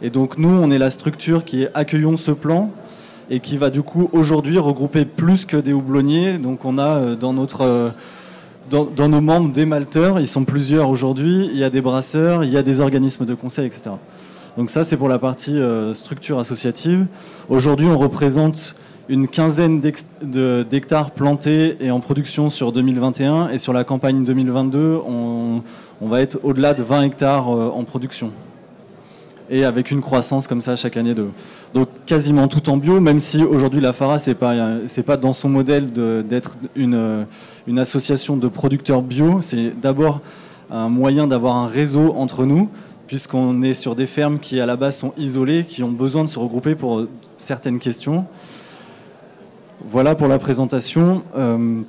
[0.02, 2.72] Et donc nous, on est la structure qui accueillons ce plan
[3.30, 6.38] et qui va du coup aujourd'hui regrouper plus que des houblonniers.
[6.38, 7.90] Donc on a euh, dans notre euh,
[8.70, 12.52] dans, nos membres des malteurs, ils sont plusieurs aujourd'hui, il y a des brasseurs, il
[12.52, 13.92] y a des organismes de conseil, etc.
[14.58, 17.06] Donc ça, c'est pour la partie euh, structure associative.
[17.48, 18.76] Aujourd'hui, on représente
[19.08, 23.50] une quinzaine d'hectares plantés et en production sur 2021.
[23.50, 25.62] Et sur la campagne 2022, on,
[26.02, 28.32] va être au-delà de 20 hectares euh, en production.
[29.52, 31.28] Et avec une croissance comme ça chaque année de.
[31.76, 34.56] Donc quasiment tout en bio, même si aujourd'hui la FARA, ce n'est pas,
[35.06, 37.26] pas dans son modèle d'être une,
[37.68, 39.38] une association de producteurs bio.
[39.42, 40.20] C'est d'abord
[40.70, 42.70] un moyen d'avoir un réseau entre nous
[43.08, 46.30] puisqu'on est sur des fermes qui à la base sont isolées, qui ont besoin de
[46.30, 47.06] se regrouper pour
[47.38, 48.26] certaines questions.
[49.90, 51.24] Voilà pour la présentation.
[51.38, 51.82] Euh,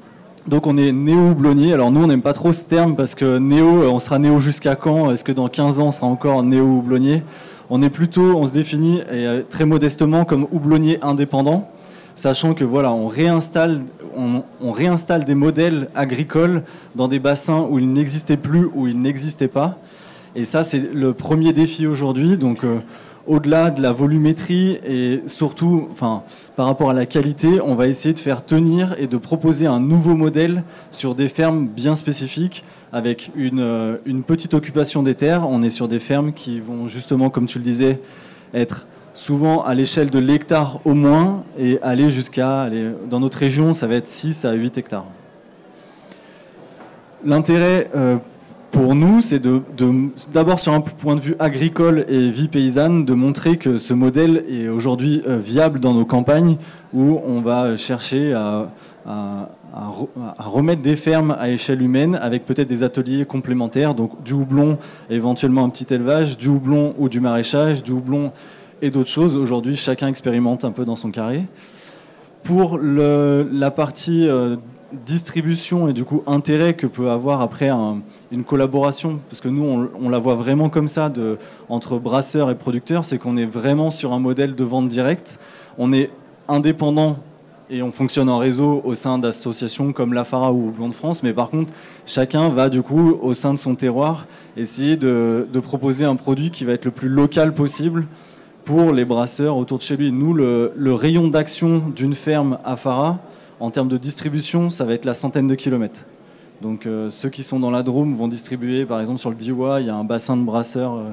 [0.46, 1.72] donc on est néo-houblonnier.
[1.72, 4.38] Alors nous on n'aime pas trop ce terme parce que néo, euh, on sera néo
[4.38, 5.10] jusqu'à quand?
[5.10, 7.22] Est-ce que dans 15 ans on sera encore néo-houblonnier?
[7.70, 11.68] On est plutôt, on se définit euh, très modestement comme houblonnier indépendant,
[12.14, 13.82] sachant que voilà, on réinstalle,
[14.16, 16.62] on réinstalle des modèles agricoles
[16.96, 19.78] dans des bassins où ils n'existaient plus, où ils n'existaient pas.
[20.38, 22.36] Et ça, c'est le premier défi aujourd'hui.
[22.36, 22.78] Donc, euh,
[23.26, 26.22] au-delà de la volumétrie et surtout, enfin,
[26.54, 29.80] par rapport à la qualité, on va essayer de faire tenir et de proposer un
[29.80, 35.44] nouveau modèle sur des fermes bien spécifiques avec une, euh, une petite occupation des terres.
[35.50, 37.98] On est sur des fermes qui vont justement, comme tu le disais,
[38.54, 42.70] être souvent à l'échelle de l'hectare au moins et aller jusqu'à,
[43.10, 45.06] dans notre région, ça va être 6 à 8 hectares.
[47.24, 48.18] L'intérêt euh,
[48.70, 49.42] pour nous, c'est
[50.32, 54.44] d'abord sur un point de vue agricole et vie paysanne, de montrer que ce modèle
[54.48, 56.56] est aujourd'hui euh, viable dans nos campagnes,
[56.92, 58.68] où on va chercher à,
[60.38, 64.78] remettre des fermes à échelle humaine avec peut-être des ateliers complémentaires, donc du houblon,
[65.08, 68.32] éventuellement un petit élevage, du houblon ou du maraîchage, du houblon
[68.82, 69.36] et d'autres choses.
[69.36, 71.44] Aujourd'hui, chacun expérimente un peu dans son carré.
[72.42, 74.56] Pour la partie euh,
[75.06, 77.70] distribution et du coup intérêt que peut avoir après
[78.30, 81.38] une collaboration, parce que nous on, la voit vraiment comme ça de,
[81.68, 85.40] entre brasseurs et producteurs, c'est qu'on est vraiment sur un modèle de vente directe.
[85.78, 86.10] On est
[86.46, 87.18] indépendant
[87.70, 91.22] et on fonctionne en réseau au sein d'associations comme la Fara ou Blanc de France,
[91.22, 91.72] mais par contre
[92.06, 96.64] chacun va du coup au sein de son terroir essayer de, proposer un produit qui
[96.64, 98.06] va être le plus local possible
[98.64, 100.12] pour les brasseurs autour de chez lui.
[100.12, 103.18] Nous, le, le rayon d'action d'une ferme à Fara,
[103.60, 106.04] en termes de distribution, ça va être la centaine de kilomètres.
[106.60, 109.80] Donc euh, ceux qui sont dans la Drôme vont distribuer, par exemple sur le Diwa,
[109.80, 111.10] il y a un bassin de brasseurs, euh,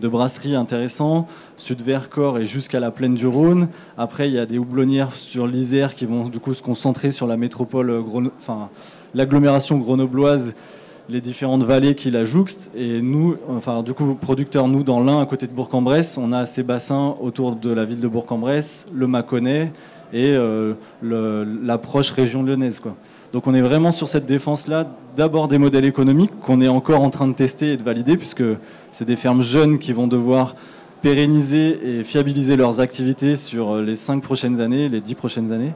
[0.00, 1.26] de brasserie intéressant,
[1.56, 3.68] sud Vercors et jusqu'à la plaine du Rhône.
[3.96, 7.26] Après, il y a des houblonnières sur l'Isère qui vont du coup se concentrer sur
[7.26, 8.02] la métropole, euh,
[8.38, 8.68] enfin
[9.14, 10.54] l'agglomération grenobloise,
[11.08, 12.70] les différentes vallées qui la jouxtent.
[12.76, 16.44] Et nous, enfin du coup, producteurs, nous dans l'Ain, à côté de Bourg-en-Bresse, on a
[16.44, 19.72] ces bassins autour de la ville de Bourg-en-Bresse, le Mâconnais,
[20.12, 22.78] et euh, l'approche région lyonnaise.
[22.78, 22.94] Quoi.
[23.32, 27.08] Donc on est vraiment sur cette défense-là, d'abord des modèles économiques qu'on est encore en
[27.08, 28.44] train de tester et de valider, puisque
[28.92, 30.54] c'est des fermes jeunes qui vont devoir
[31.00, 35.72] pérenniser et fiabiliser leurs activités sur les cinq prochaines années, les dix prochaines années,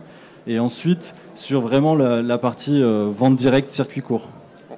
[0.46, 4.28] et ensuite sur vraiment la, partie euh, vente directe, circuit court.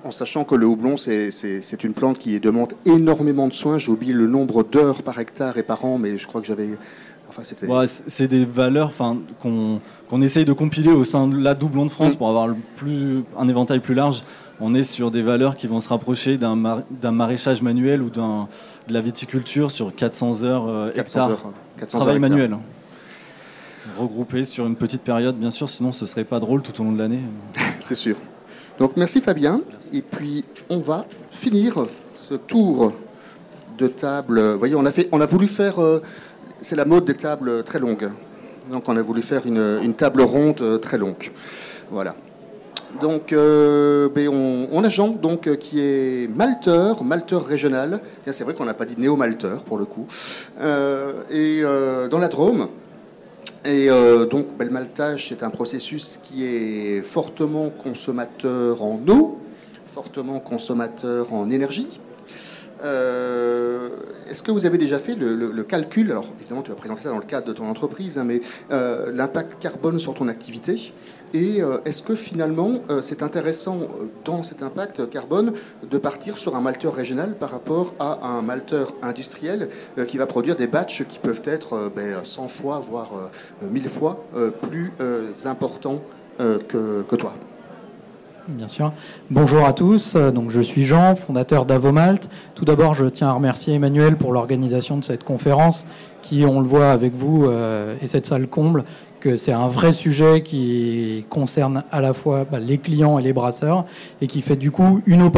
[0.04, 3.78] En sachant que le houblon, c'est une plante qui demande énormément de soins.
[3.78, 6.68] J'ai oublié le nombre d'heures par hectare et par an, mais je crois que j'avais.
[7.40, 8.92] Enfin, c'est des valeurs
[9.40, 12.18] qu'on essaye de compiler au sein de la Doublon de France mm.
[12.18, 14.22] pour avoir le plus, un éventail plus large.
[14.61, 19.01] On est sur des valeurs qui vont se rapprocher d'un maraîchage manuel ou de la
[19.01, 21.31] viticulture sur 400 heures euh, 400 hectares.
[21.31, 22.59] Heures, 400 travail manuel
[23.98, 26.92] regroupé sur une petite période, bien sûr, sinon ce serait pas drôle tout au long
[26.92, 27.20] de l'année.
[27.81, 28.16] C'est sûr.
[28.79, 29.62] Donc merci Fabien.
[29.92, 32.92] Et puis on va finir ce tour
[33.79, 34.40] de table.
[34.53, 35.81] Vous voyez, on a, fait, on a voulu faire.
[35.81, 36.03] Euh,
[36.61, 38.11] c'est la mode des tables très longues.
[38.71, 41.31] Donc on a voulu faire une, table ronde euh, très longue.
[41.90, 42.14] Voilà.
[43.03, 48.01] Donc, euh, ben, on, a Jean, donc, qui est malteur, malteur régional.
[48.31, 50.07] C'est vrai qu'on n'a pas dit néo-malteur, pour le coup.
[51.31, 51.62] et
[52.11, 52.68] dans la Drôme,
[53.64, 59.38] et euh, donc, le maltage, c'est un processus qui est fortement consommateur en eau,
[59.85, 61.88] fortement consommateur en énergie.
[62.82, 63.88] Euh,
[64.28, 67.18] est-ce que vous avez déjà fait le, calcul Alors, évidemment, tu vas présenter ça dans
[67.18, 70.92] le cadre de ton entreprise, hein, mais euh, l'impact carbone sur ton activité
[71.34, 73.80] et euh, est-ce que finalement, c'est intéressant
[74.24, 75.52] dans cet impact carbone
[75.88, 79.68] de partir sur un malteur régional par rapport à un malteur industriel
[80.06, 81.90] qui va produire des batchs qui peuvent être
[82.24, 83.30] 100 ben, fois, voire
[83.62, 84.24] 1000 fois
[84.62, 84.92] plus
[85.44, 86.00] importants
[86.38, 87.34] que, toi?
[88.48, 88.94] Bien sûr.
[89.30, 90.16] Bonjour à tous.
[90.16, 92.30] Donc, je suis Jean, fondateur d'Avomalt.
[92.54, 95.87] Tout d'abord, je tiens à remercier Emmanuel pour l'organisation de cette conférence
[96.22, 97.46] qui, on le voit avec vous,
[98.00, 98.84] est cette salle comble
[99.20, 103.33] que c'est un vrai sujet qui concerne à la fois bah, les clients et les
[103.33, 103.85] brasseurs
[104.20, 105.31] et qui, fait du coup une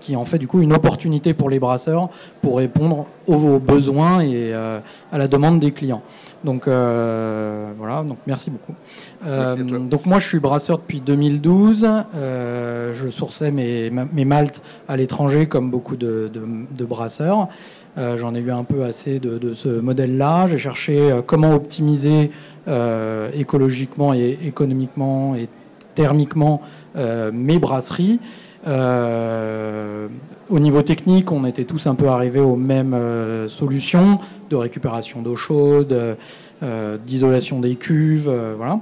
[0.00, 2.08] qui en fait du coup une opportunité pour les brasseurs
[2.42, 4.80] pour répondre aux, besoins et euh,
[5.12, 6.02] à la demande des clients.
[6.44, 8.74] Donc euh, voilà, donc merci beaucoup.
[9.26, 11.86] Euh, donc moi je suis brasseur depuis 2012.
[12.14, 17.48] je sourçais mes, mes maltes à l'étranger comme beaucoup de, de brasseurs.
[18.16, 20.46] J'en ai eu un peu assez de, de ce modèle-là.
[20.46, 22.30] J'ai cherché comment optimiser
[22.68, 25.48] euh, écologiquement et économiquement et
[25.94, 26.60] thermiquement
[26.96, 28.20] euh, mes brasseries.
[28.66, 30.08] Euh,
[30.50, 32.96] au niveau technique, on était tous un peu arrivés aux mêmes
[33.48, 34.18] solutions
[34.50, 36.16] de récupération d'eau chaude,
[37.06, 38.80] d'isolation des cuves, voilà.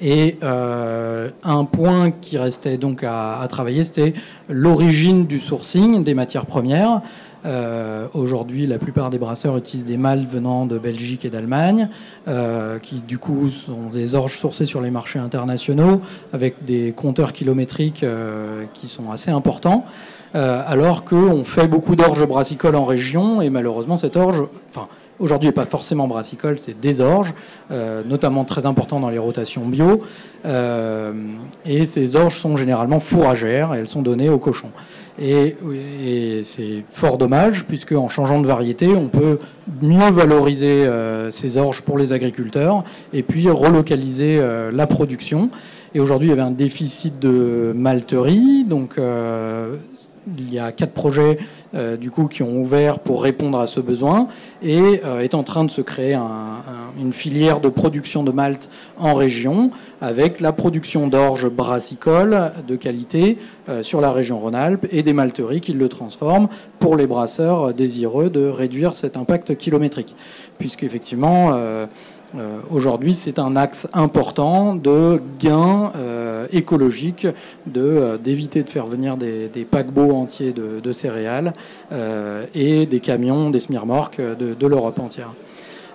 [0.00, 4.14] Et un point qui restait donc à travailler, c'était
[4.48, 7.02] l'origine du sourcing des matières premières.
[7.44, 11.88] Euh, aujourd'hui, la plupart des brasseurs utilisent des mâles venant de Belgique et d'Allemagne,
[12.28, 16.00] euh, qui du coup sont des orges sourcées sur les marchés internationaux,
[16.32, 19.84] avec des compteurs kilométriques euh, qui sont assez importants.
[20.34, 25.52] alors qu'on fait beaucoup d'orges brassicoles en région, et malheureusement, cette orge, enfin, aujourd'hui n'est
[25.52, 27.34] pas forcément brassicole, c'est des orges,
[28.06, 30.00] notamment très important dans les rotations bio.
[31.66, 34.72] et ces orges sont généralement fourragères et elles sont données aux cochons.
[35.20, 35.54] Et,
[36.44, 39.38] c'est fort dommage, puisque en changeant de variété, on peut
[39.82, 45.50] mieux valoriser euh, ces orges pour les agriculteurs et puis relocaliser euh, la production.
[45.94, 49.76] Et aujourd'hui, il y avait un déficit de malterie, donc euh,
[50.38, 51.38] il y a quatre projets
[51.74, 54.28] euh, du coup, qui ont ouvert pour répondre à ce besoin
[54.62, 56.18] et euh, est en train de se créer
[57.00, 59.70] une filière de production de malt en région
[60.02, 65.62] avec la production d'orge brassicole de qualité euh, sur la région Rhône-Alpes et des malteries
[65.62, 70.14] qui le transforment pour les brasseurs désireux de réduire cet impact kilométrique.
[70.58, 71.58] Puisqu'effectivement,
[72.34, 77.26] euh, aujourd'hui, c'est un axe important de gain euh, écologique,
[77.76, 81.52] euh, d'éviter de, faire venir des, paquebots entiers de, céréales
[82.54, 85.32] et des camions, des smirmorques de l'Europe entière.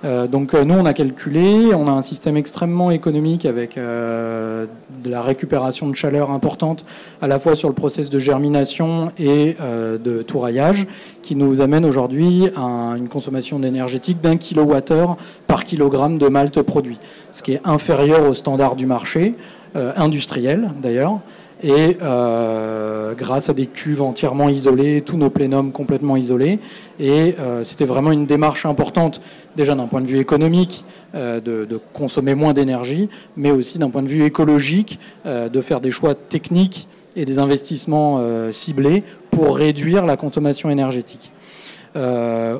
[0.05, 4.65] Euh, donc euh, nous, on a calculé, on a un système extrêmement économique avec euh,
[5.03, 6.85] de la récupération de chaleur importante
[7.21, 10.87] à la fois sur le process de germination et de touraillage
[11.21, 16.99] qui nous amène aujourd'hui à une consommation énergétique d'un kilowattheure par kilogramme de malt produit,
[17.31, 19.35] ce qui est inférieur au standard du marché,
[19.75, 21.19] industriel d'ailleurs
[21.63, 26.59] et euh, grâce à des cuves entièrement isolées, tous nos plénums complètement isolés.
[26.99, 29.21] Et euh, c'était vraiment une démarche importante,
[29.55, 34.03] déjà d'un point de vue économique, euh, de, consommer moins d'énergie, mais aussi d'un point
[34.03, 40.17] de vue écologique, de faire des choix techniques et des investissements ciblés pour réduire la
[40.17, 41.31] consommation énergétique.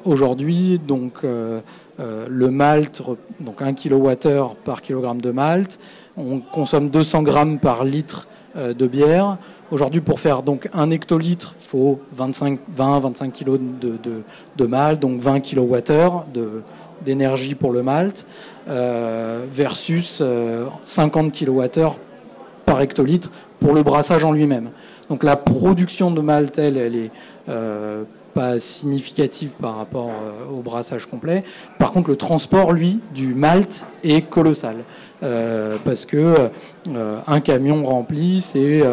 [0.06, 3.02] Aujourd'hui, donc le malt,
[3.40, 5.80] donc 1 kWh par kilogramme de malt,
[6.18, 9.38] on consomme 200 grammes par litre de bière.
[9.70, 13.60] Aujourd'hui, pour faire donc un hectolitre, il faut 20-25 kg
[14.58, 15.82] de, malt, donc 20 kWh
[17.06, 18.26] d'énergie pour le malt,
[18.70, 20.24] euh, versus
[20.84, 21.96] 50 euh, kWh
[22.66, 24.70] par hectolitre pour le brassage en lui-même.
[25.10, 27.12] Donc la production de malt, elle est
[28.38, 30.10] pas significative par rapport
[30.52, 31.44] au brassage complet.
[31.80, 34.78] Par contre, le transport, lui, du malt est colossal.
[35.20, 36.50] parce que
[37.28, 38.84] un camion rempli, c'est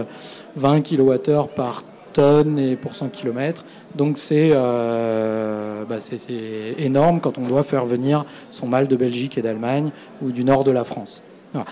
[0.57, 1.83] 20 kWh par
[2.15, 3.65] tonnes et pour 100 km.
[3.95, 9.43] Donc euh, bah, c'est énorme quand on doit faire venir son mal de Belgique et
[9.43, 9.91] d'Allemagne
[10.23, 11.23] ou du nord de la France.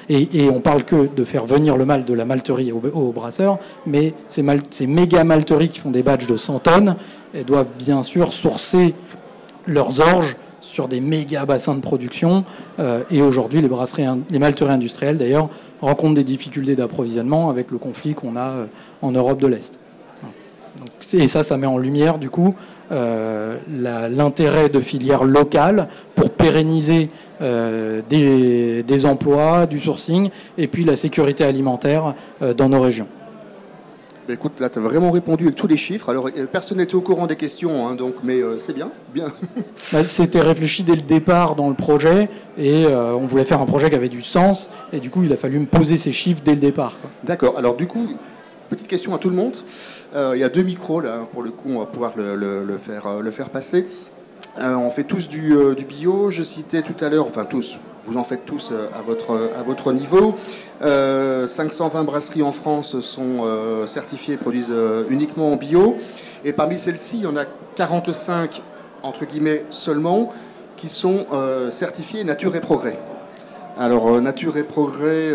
[0.09, 4.15] Et, on parle que de faire venir le mal de la malterie au, brasseur, mais
[4.29, 6.95] ces, ces, méga malteries qui font des badges de 100 tonnes,
[7.35, 8.95] elles doivent bien sûr sourcer
[9.66, 12.45] leurs orges sur des méga bassins de production.
[12.79, 17.79] Euh, et aujourd'hui, les brasseries, les malteries industrielles, d'ailleurs, rencontrent des difficultés d'approvisionnement avec le
[17.79, 18.66] conflit qu'on a euh,
[19.03, 19.79] en Europe de l'Est
[21.12, 22.55] et ça, ça met en lumière du coup
[22.92, 31.45] euh, l'intérêt de filières locales pour pérenniser des, emplois, du sourcing et puis la sécurité
[31.45, 32.14] alimentaire
[32.57, 33.09] dans nos régions.
[34.27, 36.09] Ben, écoute, là, tu as vraiment répondu avec tous les chiffres.
[36.09, 38.91] Alors, personne n'était au courant des questions, hein, donc, mais c'est bien.
[39.15, 39.33] bien.
[39.93, 43.91] Bah, c'était réfléchi dès le départ dans le projet et on voulait faire un projet
[43.91, 44.71] qui avait du sens.
[44.93, 46.95] Et du coup, il a fallu me poser ces chiffres dès le départ.
[47.25, 47.59] D'accord.
[47.59, 48.07] Alors, du coup,
[48.71, 49.57] petite question à tout le monde.
[50.15, 53.07] Euh, il y a deux micros là, pour le coup, on va pouvoir le, faire,
[53.07, 53.87] euh, le faire passer.
[54.61, 55.55] Euh, on fait tous du,
[55.89, 56.31] bio.
[56.31, 59.93] Je citais tout à l'heure, enfin tous, vous en faites tous à, votre, à votre
[59.93, 60.35] niveau.
[60.81, 64.75] 520 brasseries en France sont certifiées, produisent
[65.09, 65.97] uniquement en bio.
[66.45, 67.45] Et parmi celles-ci, il y en a
[67.77, 68.62] 45,
[69.03, 70.33] entre guillemets, seulement,
[70.77, 71.27] qui sont
[71.71, 72.99] certifiées Nature et Progrès.
[73.79, 75.33] Alors, Nature et Progrès,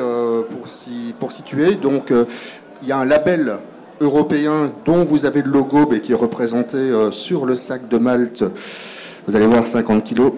[1.20, 2.12] pour, situer, donc,
[2.82, 3.60] il y a un label
[4.02, 7.98] européen dont vous avez le logo mais qui est représenté euh, sur le sac de
[7.98, 8.44] Malte.
[9.28, 10.34] Vous allez voir 50 kilos.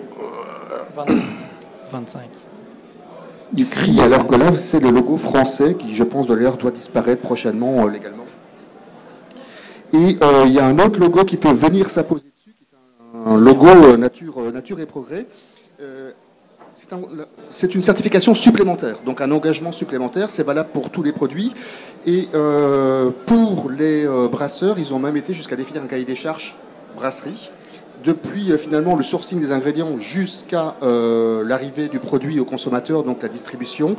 [0.96, 1.39] 25.
[3.52, 6.72] Du cri, alors que là, c'est le logo français qui, je pense, de l'air doit
[6.72, 8.26] disparaître prochainement euh, légalement.
[9.92, 13.32] Et euh, il y a un autre logo qui peut venir s'apposer dessus, qui est
[13.32, 15.28] un, logo nature, nature et progrès
[17.50, 21.54] c'est une certification supplémentaire, donc un engagement supplémentaire, c'est valable pour tous les produits.
[22.06, 26.16] Et euh, pour les euh, brasseurs, ils ont même été jusqu'à définir un cahier des
[26.16, 26.56] charges
[26.96, 27.52] brasserie.
[28.04, 33.30] Depuis euh, finalement le sourcing des ingrédients jusqu'à l'arrivée du produit au consommateur, donc la
[33.30, 33.96] distribution.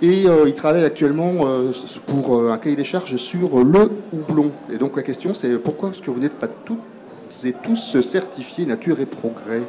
[0.00, 1.46] Et ils travaillent actuellement
[2.06, 4.50] pour un cahier des charges sur le houblon.
[4.72, 6.80] Et donc la question c'est pourquoi est-ce que vous n'êtes pas toutes
[7.44, 9.62] et tous certifiés Nature et Progrès?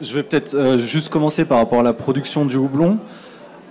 [0.00, 2.98] Je vais peut-être euh, juste commencer par rapport à la production du houblon.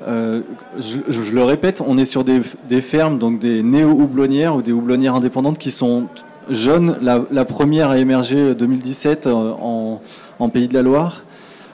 [0.07, 0.41] Euh,
[0.77, 2.41] je, le répète, on est sur des,
[2.81, 6.07] fermes, donc des néo-houblonnières ou des houblonnières indépendantes qui sont
[6.49, 6.97] jeunes.
[7.01, 9.53] La, première a émergé 2017 euh,
[10.39, 11.23] en, Pays de la Loire.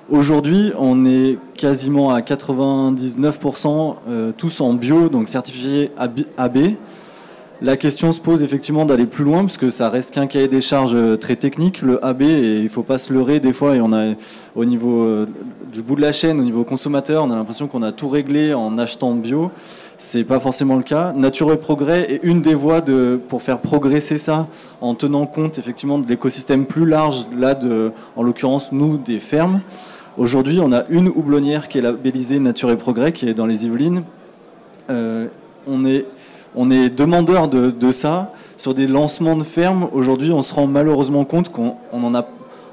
[0.10, 3.96] Aujourd'hui, on est quasiment à 99%
[4.38, 5.92] tous en bio, donc certifiés
[6.38, 6.60] AB.
[7.62, 10.60] La question se pose effectivement d'aller plus loin, parce que ça reste qu'un cahier des
[10.60, 13.78] charges euh, très technique, le AB, et il ne faut pas se leurrer des fois,
[13.78, 14.14] et on a
[14.56, 15.26] au niveau euh,
[15.72, 18.54] du bout de la chaîne, au niveau consommateur, on a l'impression qu'on a tout réglé
[18.54, 19.52] en achetant bio.
[19.98, 21.14] C'est pas forcément le cas.
[21.14, 24.48] Nature et progrès est une des voies de, pour faire progresser ça,
[24.82, 29.62] en tenant compte effectivement de l'écosystème plus large, là, de, en l'occurrence, nous, des fermes.
[30.18, 33.66] Aujourd'hui, on a une houblonnière qui est labellisée Nature et Progrès, qui est dans les
[33.66, 34.04] Yvelines.
[34.90, 35.28] Euh,
[35.68, 36.06] on est
[36.56, 38.32] on est demandeur de, ça.
[38.58, 42.26] Sur des lancements de fermes, aujourd'hui, on se rend malheureusement compte qu'on en a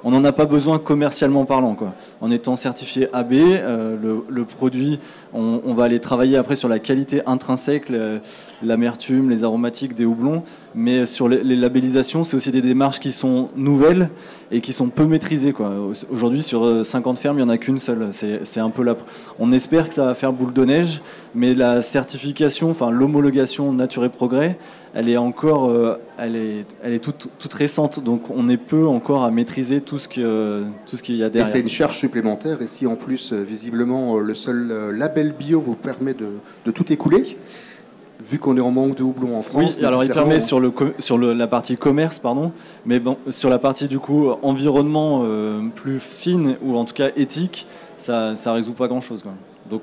[0.05, 1.75] on n'en a pas besoin commercialement parlant.
[1.75, 1.95] Quoi.
[2.21, 3.97] En étant certifié AB, euh,
[4.29, 4.99] le, produit,
[5.33, 7.91] on, va aller travailler après sur la qualité intrinsèque,
[8.63, 10.43] l'amertume, les aromatiques des houblons.
[10.75, 14.11] Mais sur les, labellisations, c'est aussi des démarches qui sont nouvelles
[14.51, 15.55] et qui sont peu maîtrisées.
[16.11, 18.09] Aujourd'hui, sur 50 euh, fermes, il n'y en a qu'une seule.
[18.11, 18.97] C'est un peu la...
[19.39, 21.01] On espère que ça va faire boule de neige,
[21.35, 24.59] mais la certification, enfin l'homologation Nature et Progrès,
[24.95, 28.87] elle est encore, euh, elle est, elle est toute, toute, récente, donc on est peu
[28.87, 31.49] encore à maîtriser tout ce que, tout ce qu'il y a derrière.
[31.49, 32.61] Et c'est une charge supplémentaire.
[32.61, 36.71] Et si en plus, euh, visiblement, euh, le seul label bio vous permet de, de
[36.71, 37.39] tout écouler,
[38.29, 39.77] vu qu'on est en manque de houblon en France.
[39.79, 42.53] Oui, alors il permet sur, le, sur le, la partie commerce, pardon,
[42.85, 45.27] mais bon, sur la partie du coup environnement
[45.75, 47.67] plus fine ou en tout cas éthique,
[47.97, 49.23] ça, ça résout pas grand chose.
[49.23, 49.33] Quoi.
[49.69, 49.83] Donc,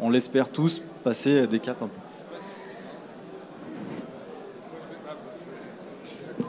[0.00, 2.09] on l'espère tous passer des caps un peu.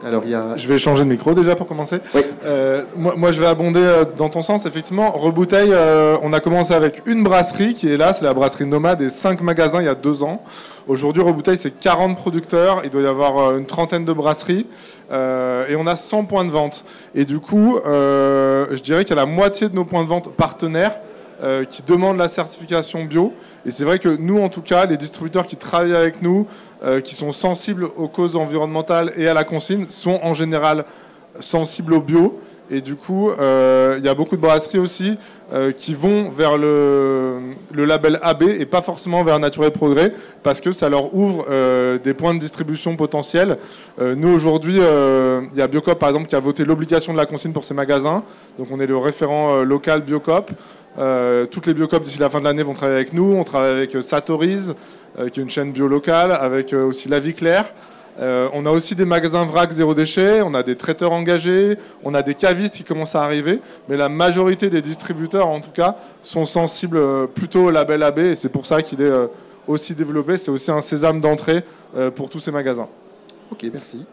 [0.04, 0.22] Alors,
[0.56, 1.98] Je vais changer de micro déjà pour commencer.
[2.44, 4.66] Euh, moi, je vais abonder euh, dans ton sens.
[4.66, 8.66] Effectivement, Rebouteille, euh, on a commencé avec une brasserie qui est là, c'est la brasserie
[8.66, 10.42] Nomade, et cinq magasins il y a deux ans.
[10.88, 12.82] Aujourd'hui, Rebouteille, c'est 40 producteurs.
[12.84, 14.66] Il doit y avoir une trentaine de brasseries.
[15.10, 16.84] et on a 100 points de vente.
[17.14, 20.32] Et du coup, je dirais qu'il y a la moitié de nos points de vente
[20.32, 20.98] partenaires
[21.68, 23.32] qui demandent la certification bio.
[23.66, 26.46] Et c'est vrai que nous, en tout cas, les distributeurs qui travaillent avec nous,
[27.02, 30.84] qui sont sensibles aux causes environnementales et à la consigne, sont en général
[31.40, 32.38] sensibles au bio.
[32.70, 35.18] Et du coup, euh, il y a beaucoup de brasseries aussi
[35.52, 37.38] euh, qui vont vers le,
[37.74, 41.98] label AB et pas forcément vers Nature et Progrès parce que ça leur ouvre euh,
[41.98, 43.58] des points de distribution potentiels.
[44.00, 47.52] nous, aujourd'hui, il y a Biocop, par exemple, qui a voté l'obligation de la consigne
[47.52, 48.22] pour ses magasins.
[48.58, 50.50] Donc, on est le référent local Biocop.
[50.96, 53.34] Toutes les Biocop d'ici la fin de l'année vont travailler avec nous.
[53.34, 54.74] On travaille avec Satoriz,
[55.16, 57.72] qui est une chaîne bio locale, avec aussi La Vie Claire.
[58.20, 62.12] Euh, on a aussi des magasins vrac zéro déchet, on a des traiteurs engagés, on
[62.14, 65.96] a des cavistes qui commencent à arriver, mais la majorité des distributeurs, en tout cas,
[66.20, 69.28] sont sensibles euh, plutôt au label AB et c'est pour ça qu'il est euh,
[69.66, 70.36] aussi développé.
[70.36, 71.64] C'est aussi un sésame d'entrée
[72.16, 72.88] pour tous ces magasins.
[73.50, 74.06] Ok, merci.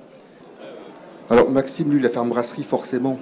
[1.29, 3.17] Alors Maxime, lui, la ferme brasserie, forcément,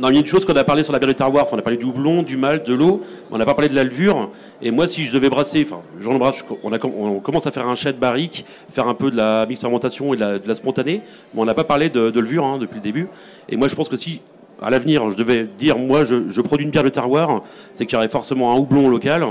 [0.00, 1.58] non, il y a une chose qu'on a parlé sur la bière de terroir, on
[1.58, 4.30] a parlé du houblon, du malt, de l'eau, on n'a pas parlé de la levure.
[4.62, 7.92] Et moi, si je devais brasser, enfin, Jean Brasse, on, commence à faire un chat
[7.92, 11.02] de barrique, faire un peu de la mix fermentation et de la, spontanée,
[11.34, 13.08] mais on n'a pas parlé de, levure hein, depuis le début.
[13.50, 14.22] Et moi, je pense que si,
[14.62, 17.42] à l'avenir, je devais dire, moi, je, je produis une bière de terroir,
[17.74, 19.26] c'est qu'il y aurait forcément un houblon local,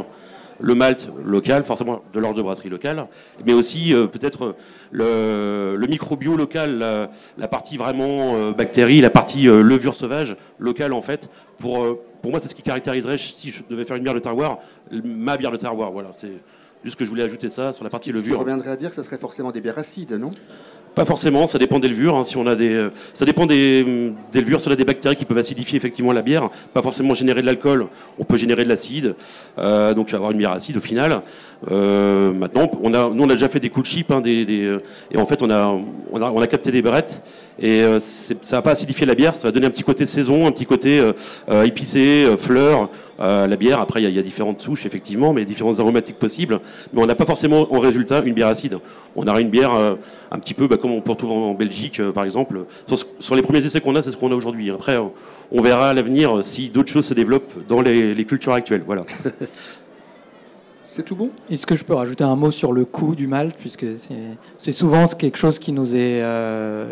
[0.60, 3.08] le malt local, forcément de l'ordre de brasserie locale,
[3.46, 4.56] mais aussi euh, peut-être
[4.92, 10.94] le, le, microbio local, la, partie vraiment euh, bactéries, la partie euh, levure sauvage locale
[10.94, 11.30] en fait.
[11.58, 14.60] Pour, pour moi, c'est ce qui caractériserait, si je devais faire une bière de terroir,
[14.92, 15.92] ma bière de terroir.
[15.92, 16.32] Voilà, c'est
[16.84, 18.36] juste que je voulais ajouter ça sur la partie levure.
[18.36, 20.32] Qui reviendrait à dire que ce serait forcément des bières acides, non?
[20.96, 22.16] Pas forcément, ça dépend des levures.
[22.16, 22.24] Hein.
[22.24, 24.60] si on a des, euh, ça dépend des, des, levures.
[24.60, 27.46] Si on a des bactéries qui peuvent acidifier effectivement la bière, pas forcément générer de
[27.46, 27.88] l'alcool,
[28.18, 29.16] on peut générer de l'acide.
[29.58, 31.22] Euh, donc avoir une bière acide au final.
[31.72, 34.80] Euh, maintenant, on a, nous on a déjà fait des coups de chip, hein, des,
[35.12, 35.68] et en fait on a,
[36.12, 37.22] on a, on a capté des brettes
[37.62, 40.48] et euh, ça va pas acidifier la bière, ça va donner un petit côté saison,
[40.48, 41.12] un petit côté euh,
[41.50, 42.90] euh, épicé, fleur.
[43.20, 46.62] la bière, après, il y, a différentes souches, effectivement, mais différentes aromatiques possibles.
[46.94, 48.78] Mais on n'a pas forcément en résultat une bière acide.
[49.16, 49.72] On aura une bière
[50.32, 52.66] un petit peu bah, comme on peut retrouver en Belgique, par exemple.
[53.20, 54.72] Sur, les premiers essais qu'on a, c'est ce qu'on a aujourd'hui.
[54.72, 54.98] Après,
[55.52, 58.84] on verra à l'avenir si d'autres choses se développent dans les, les cultures actuelles.
[58.86, 59.04] Voilà.
[60.92, 61.30] C'est tout bon?
[61.52, 63.86] Est-ce que je peux rajouter un mot sur le coût du malt, puisque
[64.58, 66.88] c'est souvent quelque chose qui nous est euh,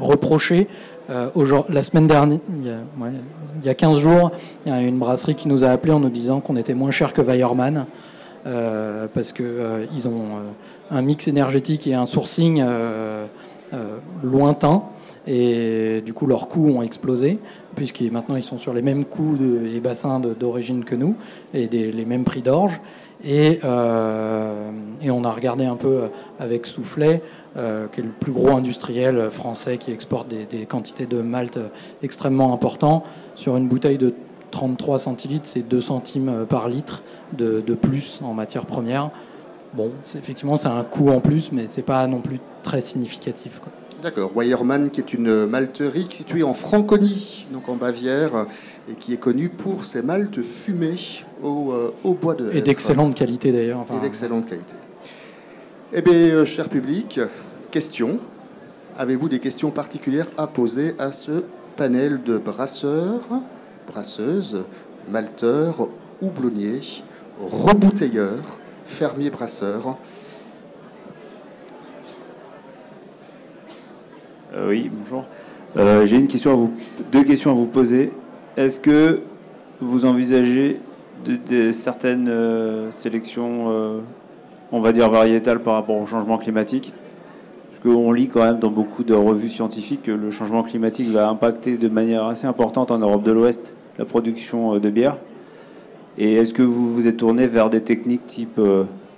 [0.00, 0.68] reproché.
[1.10, 1.30] Euh,
[1.68, 4.30] la semaine dernière, il y, a, 15 jours,
[4.64, 6.92] il y a une brasserie qui nous a appelé en nous disant qu'on était moins
[6.92, 7.86] cher que Weiermann,
[8.46, 10.28] euh, parce qu'ils ont
[10.92, 12.62] un mix énergétique et un sourcing
[14.22, 14.84] lointain.
[15.26, 17.40] Et du coup, leurs coûts ont explosé,
[17.74, 19.36] puisque maintenant ils sont sur les mêmes coûts
[19.74, 21.16] et bassins d'origine que nous,
[21.52, 22.80] et les mêmes prix d'orge.
[23.26, 24.70] Euh,
[25.02, 26.08] et, on a regardé un peu
[26.38, 27.22] avec Soufflet,
[27.56, 31.58] euh, qui est le plus gros industriel français qui exporte des, quantités de malt
[32.02, 33.04] extrêmement importantes.
[33.34, 34.14] Sur une bouteille de
[34.50, 37.02] 33 centilitres, c'est 2 centimes par litre
[37.32, 39.10] de, plus en matière première.
[39.74, 43.60] Bon, effectivement, c'est un coût en plus, mais c'est pas non plus très significatif.
[44.02, 44.32] D'accord.
[44.34, 48.46] Weyermann, qui est une malterie située en Franconie, donc en Bavière,
[48.88, 50.96] et qui est connue pour ses maltes fumées
[51.42, 53.84] au, euh, bois de Et d'excellente qualité d'ailleurs.
[53.94, 54.76] et d'excellente qualité.
[55.92, 57.20] Eh bien, euh, cher public,
[57.70, 58.20] questions.
[58.96, 61.44] Avez-vous des questions particulières à poser à ce
[61.76, 63.20] panel de brasseurs,
[63.86, 64.64] brasseuses,
[65.10, 65.88] malteurs,
[66.22, 67.02] houblonniers,
[67.40, 69.96] rebouteilleurs, fermiers brasseurs
[74.54, 75.24] euh, Oui, bonjour.
[76.04, 76.72] J'ai une question à vous,
[77.12, 78.12] deux questions à vous poser.
[78.56, 79.20] Est-ce que
[79.80, 80.80] vous envisagez
[81.72, 83.98] certaines euh, sélections, euh,
[84.72, 86.92] on va dire variétales par rapport au changement climatique?
[87.70, 91.28] Parce qu'on lit quand même dans beaucoup de revues scientifiques que le changement climatique va
[91.28, 95.16] impacter de manière assez importante en Europe de l'Ouest la production euh, de bière.
[96.18, 98.60] Et est-ce que vous vous êtes tourné vers des techniques type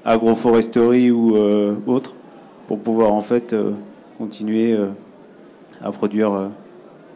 [0.04, 1.36] agroforesterie ou
[1.86, 2.14] autres
[2.68, 3.56] pour pouvoir en fait
[4.18, 4.76] continuer
[5.82, 6.50] à produire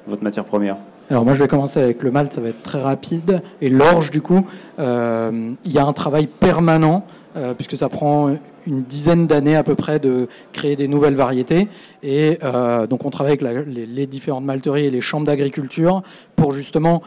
[0.07, 0.77] votre matière première
[1.09, 3.41] alors moi je vais commencer avec le malt, ça va être très rapide.
[3.61, 4.45] Et l'orge du coup,
[4.81, 7.05] euh, il y a un travail permanent,
[7.37, 8.35] euh, puisque ça prend
[8.67, 11.69] une dizaine d'années à peu près de créer des nouvelles variétés.
[12.03, 16.03] Et euh, donc on travaille avec les, différentes malteries et les chambres d'agriculture
[16.35, 17.03] pour justement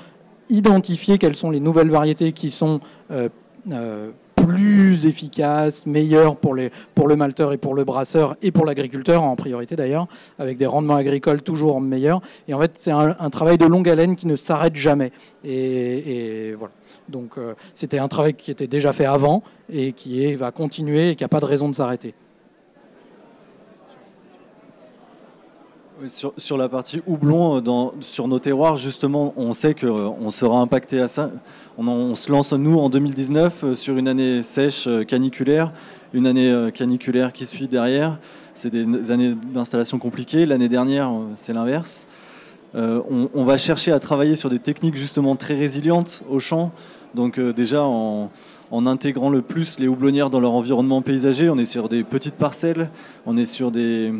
[0.49, 2.80] identifier quelles sont les nouvelles variétés qui sont
[4.44, 9.24] plus efficace, meilleur pour, les, pour le malteur et pour le brasseur et pour l'agriculteur
[9.24, 12.22] en priorité d'ailleurs, avec des rendements agricoles toujours meilleurs.
[12.48, 15.12] Et en fait, c'est un, travail de longue haleine qui ne s'arrête jamais.
[15.44, 16.74] Et, voilà.
[17.08, 21.16] Donc euh, c'était un travail qui était déjà fait avant et qui va continuer et
[21.16, 22.14] qui n'a pas de raison de s'arrêter.
[26.08, 31.08] Sur, la partie houblon, euh, sur nos terroirs, justement, on sait qu'on sera impacté à
[31.08, 31.30] ça.
[31.78, 35.74] On, se lance, nous, en 2019, euh, sur une année sèche caniculaire,
[36.14, 38.18] une année caniculaire qui suit derrière.
[38.54, 40.45] C'est des années d'installation compliquées.
[40.45, 42.08] L'année dernière, c'est l'inverse.
[42.74, 46.72] on, va chercher à travailler sur des techniques justement très résilientes au champ.
[47.14, 48.30] Donc déjà en,
[48.72, 52.89] intégrant le plus les houblonnières dans leur environnement paysager, on est sur des petites parcelles,
[53.26, 54.14] on est sur des,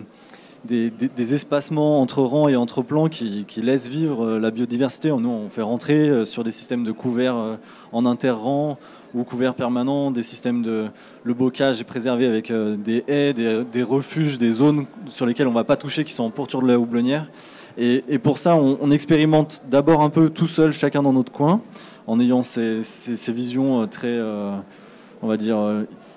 [0.66, 5.10] des, espacements entre rangs et entre plans qui, laissent vivre euh, la biodiversité.
[5.10, 7.56] Nous, on fait rentrer euh, sur des systèmes de couverts euh,
[7.92, 8.78] en inter-rang
[9.14, 10.88] ou couverts permanents, des systèmes de.
[11.24, 15.56] Le bocage est préservé avec des haies, des, refuges, des zones sur lesquelles on ne
[15.56, 17.28] va pas toucher qui sont en pourtour de la houblonnière.
[17.76, 21.62] Et, pour ça, on, expérimente d'abord un peu tout seul, chacun dans notre coin,
[22.06, 22.84] en ayant ces
[23.30, 24.20] visions très,
[25.24, 25.58] on va dire,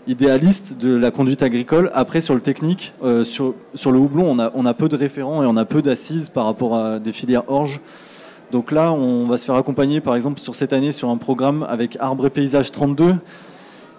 [0.07, 1.90] idéaliste de la conduite agricole.
[1.94, 4.96] Après, sur le technique, euh, sur, sur, le houblon, on a, on a peu de
[4.96, 7.80] référents et on a peu d'assises par rapport à des filières orge.
[8.50, 11.64] Donc là, on va se faire accompagner, par exemple, sur cette année, sur un programme
[11.68, 13.14] avec Arbre et Paysage 32,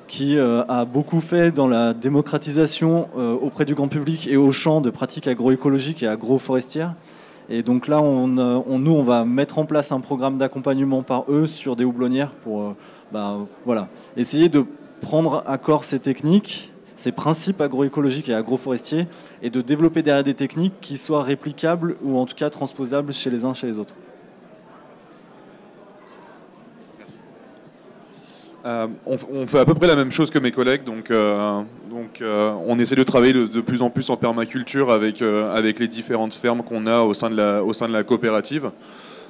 [0.08, 4.52] qui euh, a beaucoup fait dans la démocratisation euh, auprès du grand public et au
[4.52, 6.94] champ de pratiques agroécologiques et agroforestières.
[7.50, 11.46] Et donc là, on, nous, on va mettre en place un programme d'accompagnement par eux
[11.46, 12.74] sur des houblonnières pour
[13.12, 14.66] bah, voilà, essayer de
[15.04, 19.08] prendre à corps ces techniques, ces principes agroécologiques et agroforestiers,
[19.44, 23.30] et de développer derrière des techniques qui soient réplicables ou en tout cas transposables chez
[23.30, 23.96] les uns chez les autres.
[28.66, 31.62] Euh, on, fait à peu près la même chose que mes collègues, donc, euh,
[32.22, 36.64] euh, on essaie de travailler de, plus en plus en permaculture avec, les différentes fermes
[36.64, 38.72] qu'on a au sein de la coopérative.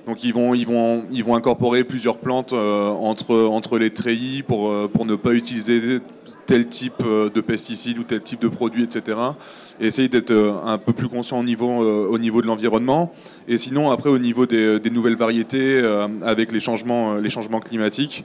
[0.06, 4.44] Donc ils vont, ils vont, ils vont incorporer plusieurs plantes euh, entre, entre les treillis
[4.44, 6.00] pour, euh, pour ne pas utiliser
[6.46, 9.18] tel type euh, de pesticides ou tel type de produits, etc.
[9.80, 10.34] Et essayer d'être
[10.66, 13.12] un peu plus conscient au niveau, au niveau de l'environnement.
[13.48, 15.82] Et sinon, après, au niveau des, des nouvelles variétés,
[16.22, 18.24] avec les changements, les changements climatiques,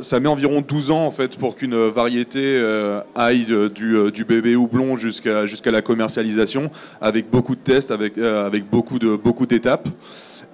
[0.00, 4.24] ça met environ 12 ans en fait pour qu'une variété euh, aille du, euh, du,
[4.24, 6.70] bébé houblon jusqu'à jusqu'à la commercialisation,
[7.00, 9.88] avec beaucoup de tests, avec, euh, avec beaucoup de beaucoup d'étapes.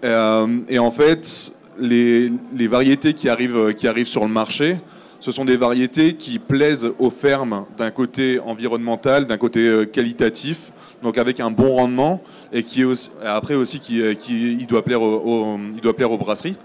[0.03, 4.81] et en fait, les, les, variétés qui arrivent, qui arrivent sur le marché,
[5.21, 10.73] ce sont des variétés qui plaisent aux fermes d'un côté environnemental, d'un côté qualitatif,
[11.03, 12.23] donc avec un bon rendement,
[12.53, 12.83] et qui
[13.25, 16.57] après aussi qui, qui il doit plaire il doit plaire aux brasseries.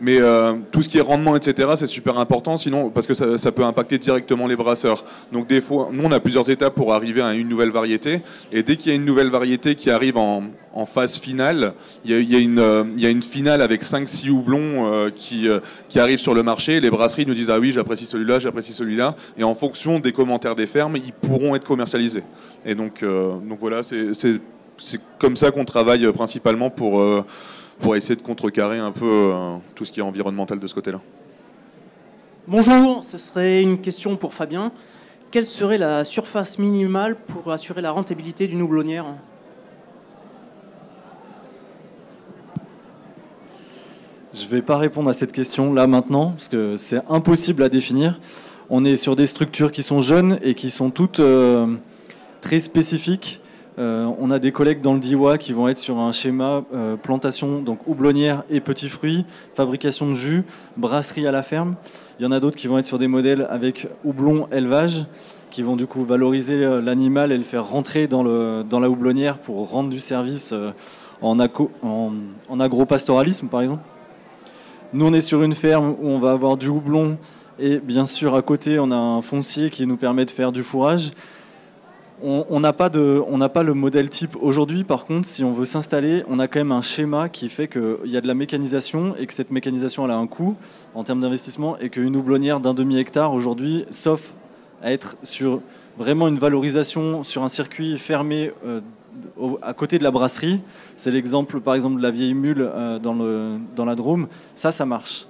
[0.00, 3.52] Mais euh, tout ce qui est rendement, etc., c'est super important, sinon parce que ça,
[3.52, 5.04] peut impacter directement les brasseurs.
[5.32, 8.20] Donc des fois, nous on a plusieurs étapes pour arriver à une nouvelle variété,
[8.52, 10.42] et dès qu'il y a une nouvelle variété qui arrive en,
[10.86, 11.72] phase finale,
[12.04, 15.46] il y, a, une, euh, il une finale avec 5-6 houblons euh, qui,
[15.88, 16.80] qui arrivent sur le marché.
[16.80, 20.56] Les brasseries nous disent ah oui j'apprécie celui-là, j'apprécie celui-là, et en fonction des commentaires
[20.56, 22.24] des fermes, ils pourront être commercialisés.
[22.66, 24.40] Et donc, donc voilà, c'est
[25.18, 27.24] comme ça qu'on travaille principalement pour
[27.80, 31.00] pour essayer de contrecarrer un peu euh, tout ce qui est environnemental de ce côté-là.
[32.46, 34.70] Bonjour, ce serait une question pour Fabien.
[35.30, 39.06] Quelle serait la surface minimale pour assurer la rentabilité d'une houblonnière?
[44.32, 47.68] Je ne vais pas répondre à cette question là maintenant, parce que c'est impossible à
[47.68, 48.20] définir.
[48.68, 51.66] On est sur des structures qui sont jeunes et qui sont toutes euh,
[52.40, 53.40] très spécifiques.
[53.76, 56.96] Euh, on a des collègues dans le DIWA qui vont être sur un schéma euh,
[56.96, 60.44] plantation, donc houblonnière et petits fruits, fabrication de jus,
[60.76, 61.74] brasserie à la ferme.
[62.18, 65.06] Il y en a d'autres qui vont être sur des modèles avec houblon élevage,
[65.50, 69.68] qui vont du coup valoriser euh, l'animal et le faire rentrer dans, la houblonnière pour
[69.68, 70.54] rendre du service
[71.20, 73.82] en, en agro-pastoralisme par exemple.
[74.92, 77.18] Nous on est sur une ferme où on va avoir du houblon
[77.58, 80.62] et bien sûr à côté on a un foncier qui nous permet de faire du
[80.62, 81.10] fourrage
[82.24, 84.84] on n'a pas, pas, le modèle type aujourd'hui.
[84.84, 88.06] Par contre, si on veut s'installer, on a quand même un schéma qui fait qu'il
[88.06, 90.56] y a de la mécanisation et que cette mécanisation a un coût
[90.94, 94.32] en termes d'investissement et qu'une houblonnière d'un demi-hectare aujourd'hui, sauf
[94.82, 95.60] à être sur
[95.98, 98.80] vraiment une valorisation sur un circuit fermé euh,
[99.62, 100.60] à côté de la brasserie,
[100.96, 103.14] c'est l'exemple par exemple de la vieille mule euh, dans,
[103.76, 105.26] dans la Drôme, ça, ça marche.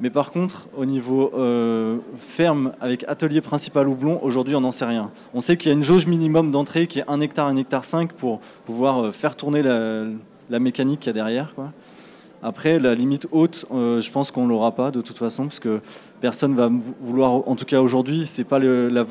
[0.00, 4.72] Mais par contre, au niveau euh, ferme avec atelier principal ou blond, aujourd'hui on n'en
[4.72, 5.10] sait rien.
[5.34, 7.84] On sait qu'il y a une jauge minimum d'entrée qui est 1 hectare, 1 hectare
[7.84, 11.54] 5 pour pouvoir euh, faire tourner la, mécanique qu'il y a derrière.
[12.42, 15.60] Après, la limite haute, euh, je pense qu'on ne l'aura pas de toute façon, parce
[15.60, 15.80] que
[16.20, 16.70] personne va
[17.00, 19.06] vouloir, en tout cas aujourd'hui, c'est pas la,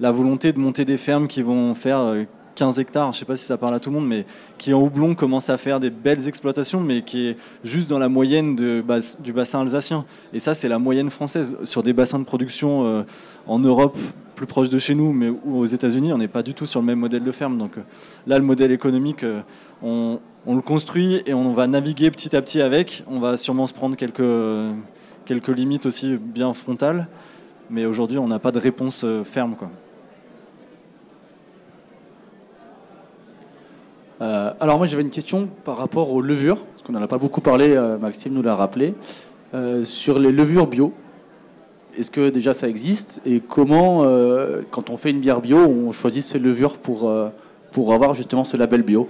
[0.00, 2.14] la, volonté de monter des fermes qui vont faire
[2.58, 4.26] 15 hectares, je ne sais pas si ça parle à tout le monde, mais
[4.58, 8.08] qui en houblon commence à faire des belles exploitations, mais qui est juste dans la
[8.08, 10.04] moyenne du bassin alsacien.
[10.32, 11.56] Et ça, c'est la moyenne française.
[11.62, 13.02] Sur des bassins de production euh,
[13.46, 13.96] en Europe
[14.34, 16.86] plus proche de chez nous, mais aux États-Unis, on n'est pas du tout sur le
[16.86, 17.58] même modèle de ferme.
[17.58, 17.72] Donc
[18.26, 19.24] là, le modèle économique,
[19.82, 23.04] on, on, le construit et on va naviguer petit à petit avec.
[23.08, 27.06] On va sûrement se prendre quelques, limites aussi bien frontales,
[27.70, 29.56] mais aujourd'hui, on n'a pas de réponse ferme.
[34.20, 37.18] Euh, alors moi j'avais une question par rapport aux levures, parce qu'on n'en a pas
[37.18, 38.94] beaucoup parlé, euh, Maxime nous l'a rappelé,
[39.54, 40.92] euh, sur les levures bio.
[41.96, 44.04] Est-ce que déjà ça existe et comment,
[44.70, 47.12] quand on fait une bière bio, on choisit ces levures pour,
[47.72, 49.08] pour avoir justement ce label bio?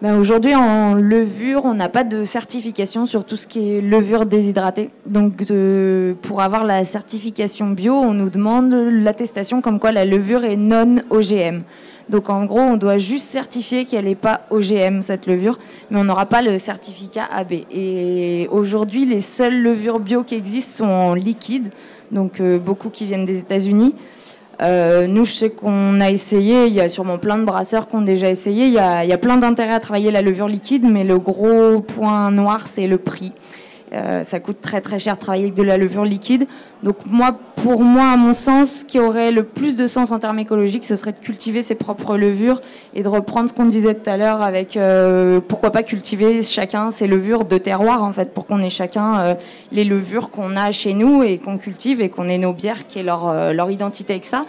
[0.00, 4.24] Ben Aujourd'hui, en levure, on n'a pas de certification sur tout ce qui est levure
[4.24, 4.90] déshydratée.
[5.04, 5.42] Donc,
[6.22, 10.96] pour avoir la certification bio, on nous demande l'attestation comme quoi la levure est non
[11.10, 11.62] OGM.
[12.10, 15.58] Donc en gros, on doit juste certifier qu'elle n'est pas OGM, cette levure,
[15.90, 17.52] mais on n'aura pas le certificat AB.
[17.70, 21.70] Et aujourd'hui, les seules levures bio qui existent sont en liquide,
[22.10, 23.94] donc euh, beaucoup qui viennent des États-Unis.
[24.60, 27.96] Euh, nous, je sais qu'on a essayé, il y a sûrement plein de brasseurs qui
[27.96, 30.48] ont déjà essayé, il y a, il y a plein d'intérêt à travailler la levure
[30.48, 33.32] liquide, mais le gros point noir, c'est le prix.
[33.92, 36.46] Euh, ça coûte très très cher de travailler avec de la levure liquide.
[36.84, 40.20] Donc moi, pour moi, à mon sens, ce qui aurait le plus de sens en
[40.20, 42.60] termes écologiques, ce serait de cultiver ses propres levures
[42.94, 46.92] et de reprendre ce qu'on disait tout à l'heure avec euh, pourquoi pas cultiver chacun
[46.92, 49.34] ses levures de terroir en fait, pour qu'on ait chacun euh,
[49.72, 53.00] les levures qu'on a chez nous et qu'on cultive et qu'on ait nos bières qui
[53.00, 54.44] aient leur, leur identité avec ça.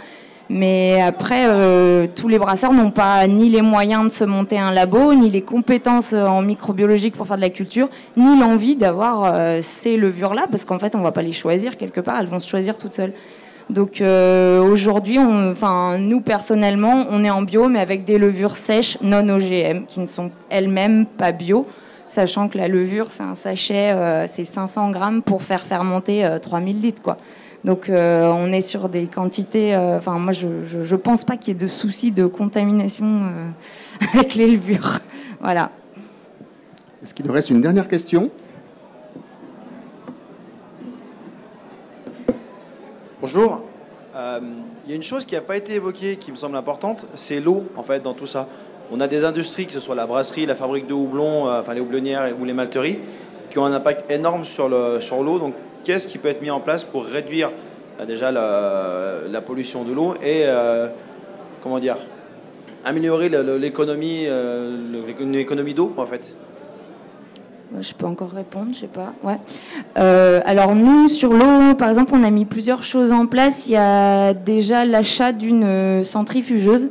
[0.54, 4.74] Mais après, euh, tous les brasseurs n'ont pas ni les moyens de se monter un
[4.74, 7.88] labo, ni les compétences euh, en microbiologique pour faire de la culture,
[8.18, 11.78] ni l'envie d'avoir euh, ces levures-là, parce qu'en fait, on ne va pas les choisir
[11.78, 13.14] quelque part, elles vont se choisir toutes seules.
[13.70, 19.86] Donc aujourd'hui, nous personnellement, on est en bio, mais avec des levures sèches non OGM,
[19.88, 21.66] qui ne sont elles-mêmes pas bio,
[22.10, 23.96] sachant que la levure, c'est un sachet,
[24.28, 27.18] c'est 500 grammes pour faire fermenter 3000 litres, quoi.
[27.64, 29.76] Donc euh, on est sur des quantités.
[29.76, 33.50] Euh, enfin, moi, je ne pense pas qu'il y ait de soucis de contamination euh,
[34.14, 35.00] avec les levures.
[35.42, 35.72] voilà.
[37.04, 38.30] Est-ce qu'il nous reste une dernière question?
[43.20, 43.62] Bonjour.
[44.14, 47.40] Il y a une chose qui n'a pas été évoquée, qui me semble importante, c'est
[47.40, 48.48] l'eau, en fait, dans tout ça.
[48.92, 51.80] On a des industries, que ce soit la brasserie, la fabrique de houblon, enfin les
[51.80, 53.00] houblonnières ou les malteries,
[53.50, 55.00] qui ont un impact énorme sur l'eau.
[55.00, 55.54] Sur donc
[55.84, 57.52] qu'est-ce qui peut être mis en place pour réduire
[58.00, 60.88] euh, déjà la, pollution de l'eau et euh,
[61.62, 61.98] comment dire
[62.84, 63.30] améliorer
[63.60, 66.36] l'économie euh, l'économie d'eau en fait?
[67.80, 69.14] Je peux encore répondre, je sais pas.
[69.24, 69.38] Ouais.
[69.96, 73.66] alors nous, sur l'eau, par exemple, on a mis plusieurs choses en place.
[73.68, 76.90] Il y a déjà l'achat d'une centrifugeuse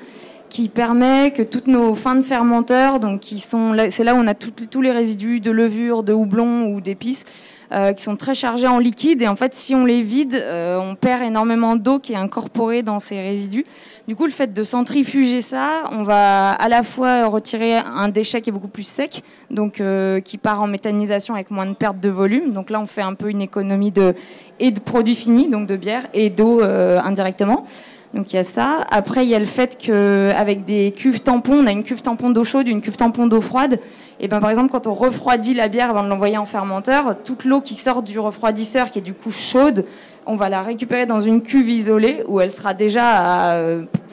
[0.48, 4.26] qui permet que toutes nos fins de fermenteurs, donc qui sont, c'est là où on
[4.26, 7.24] a tous les résidus de levure, de houblon ou d'épices,
[7.72, 9.22] euh, qui sont très chargés en liquide.
[9.22, 12.82] Et en fait, si on les vide, euh, on perd énormément d'eau qui est incorporée
[12.82, 13.64] dans ces résidus.
[14.08, 18.40] Du coup, le fait de centrifuger ça, on va à la fois retirer un déchet
[18.40, 22.00] qui est beaucoup plus sec, donc euh, qui part en méthanisation avec moins de perte
[22.00, 22.52] de volume.
[22.52, 24.16] Donc là, on fait un peu une économie de
[24.58, 27.64] et de produits finis, donc de bière, et d'eau indirectement.
[28.12, 28.84] Donc il y a ça.
[28.90, 32.30] Après, il y a le fait qu'avec des cuves tampons, on a une cuve tampon
[32.30, 33.78] d'eau chaude, une cuve tampon d'eau froide.
[34.18, 37.44] Et ben par exemple, quand on refroidit la bière avant de l'envoyer en fermenteur, toute
[37.44, 39.84] l'eau qui sort du refroidisseur, qui est du coup chaude,
[40.26, 43.62] on va la récupérer dans une cuve isolée où elle sera déjà à,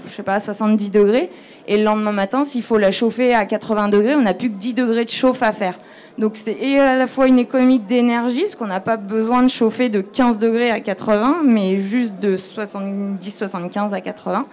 [0.06, 1.32] je sais pas, 70 degrés.
[1.68, 4.56] Et le lendemain matin, s'il faut la chauffer à 80 degrés, on n'a plus que
[4.56, 5.78] 10 degrés de chauffe à faire.
[6.18, 9.89] Donc c'est à la fois une économie d'énergie, parce qu'on n'a pas besoin de chauffer
[9.89, 14.47] de 15 degrés à 80, mais juste de 70-75 à 80.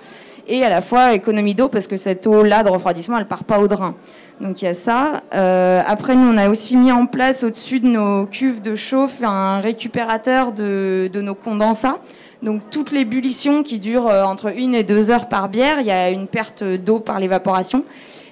[0.46, 3.60] Et à la fois économie d'eau, parce que cette eau-là de refroidissement, elle part pas
[3.60, 3.94] au drain.
[4.42, 5.22] Donc il y a ça.
[5.34, 9.22] Euh, après, nous, on a aussi mis en place au-dessus de nos cuves de chauffe
[9.22, 11.98] un récupérateur de, de nos condensats.
[12.44, 15.90] Donc toute l'ébullition qui dure euh, entre une et deux heures par bière, il y
[15.90, 17.84] a une perte d'eau par l'évaporation.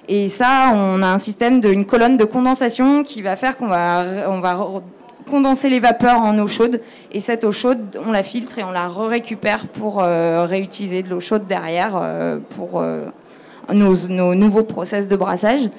[0.07, 4.29] Et ça, on a un système d'une colonne de condensation qui va faire qu'on va,
[4.29, 4.83] on va
[5.27, 6.79] condenser les vapeurs en eau chaude.
[7.11, 11.09] Et cette eau chaude, on la filtre et on la récupère pour euh, réutiliser de
[11.09, 12.83] l'eau chaude derrière euh, pour
[13.73, 15.71] nos, nos, nouveaux process de brassage.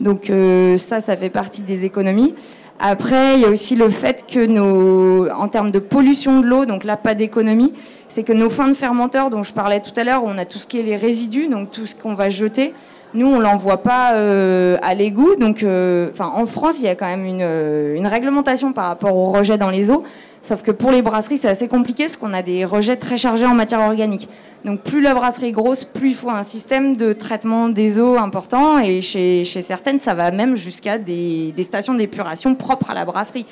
[0.00, 0.30] Donc
[0.76, 2.34] ça, ça fait partie des économies.
[2.80, 6.64] Après, il y a aussi le fait que nos, en termes de pollution de l'eau,
[6.64, 7.74] donc là pas d'économie,
[8.08, 10.58] c'est que nos fins de fermenteurs dont je parlais tout à l'heure, on a tout
[10.58, 12.72] ce qui est les résidus, donc tout ce qu'on va jeter.
[13.14, 15.34] Nous, on l'envoie pas euh, à l'égout.
[15.36, 18.86] Donc, euh, enfin, en France, il y a quand même une, euh, une, réglementation par
[18.86, 20.04] rapport aux rejets dans les eaux.
[20.48, 23.44] Sauf que pour les brasseries, c'est assez compliqué parce qu'on a des rejets très chargés
[23.44, 24.30] en matière organique.
[24.64, 28.16] Donc, plus la brasserie est grosse, plus il faut un système de traitement des eaux
[28.16, 28.78] important.
[28.78, 33.44] Et chez, certaines, ça va même jusqu'à des, stations d'épuration propres à la brasserie.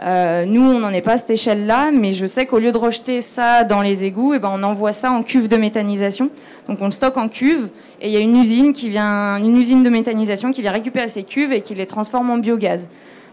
[0.00, 3.22] nous, on n'en est pas à cette échelle-là, mais je sais qu'au lieu de rejeter
[3.22, 6.30] ça dans les égouts, eh ben, on envoie ça en cuve de méthanisation.
[6.68, 7.70] Donc on le stocke en cuve,
[8.00, 11.08] et il y a une usine, qui vient, une usine de méthanisation qui vient récupérer
[11.08, 12.88] ces cuves et qui les transforme en biogaz.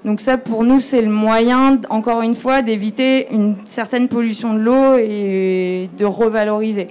[0.06, 4.60] Donc ça, pour nous, c'est le moyen, encore une fois, d'éviter une certaine pollution de
[4.60, 6.88] l'eau et de revaloriser.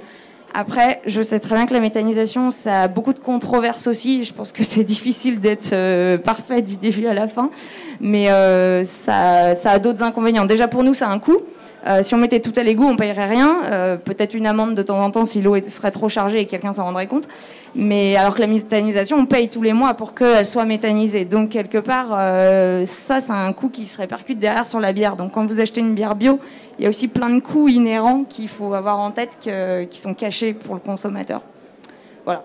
[0.55, 4.25] Après, je sais très bien que la méthanisation, ça a beaucoup de controverses aussi.
[4.25, 7.51] Je pense que c'est difficile d'être euh, parfait du début à la fin.
[8.01, 10.45] Mais euh, ça, ça, a d'autres inconvénients.
[10.45, 11.39] Déjà, pour nous, ça a un coût.
[11.87, 13.65] Euh, si on mettait tout à l'égout, on payerait rien.
[13.65, 16.73] Euh, peut-être une amende de temps en temps si l'eau serait trop chargée et quelqu'un
[16.73, 17.29] s'en rendrait compte.
[17.75, 21.25] Mais alors que la méthanisation, on paye tous les mois pour qu'elle soit méthanisée.
[21.25, 25.17] Donc quelque part, euh, ça, c'est un coût qui se répercute derrière sur la bière.
[25.17, 26.39] Donc quand vous achetez une bière bio,
[26.79, 29.39] il y a aussi plein de coûts inhérents qu'il faut avoir en tête
[29.91, 31.43] qui sont cachés pour le consommateur.
[32.25, 32.45] Voilà.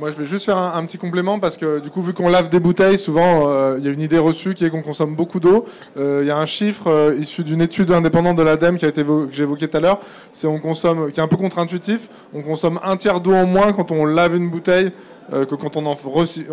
[0.00, 2.48] Moi, je vais juste faire un, petit complément parce que du coup, vu qu'on lave
[2.48, 5.40] des bouteilles, souvent, euh, il y a une idée reçue qui est qu'on consomme beaucoup
[5.40, 5.66] d'eau.
[5.98, 8.88] Euh, il y a un chiffre euh, issu d'une étude indépendante de l'ADEME qui a
[8.88, 9.98] été que évoqué tout à l'heure,
[10.32, 12.08] c'est on consomme, qui est un peu contre-intuitif.
[12.32, 14.90] On consomme un tiers d'eau en moins quand on lave une bouteille
[15.30, 15.96] que quand on en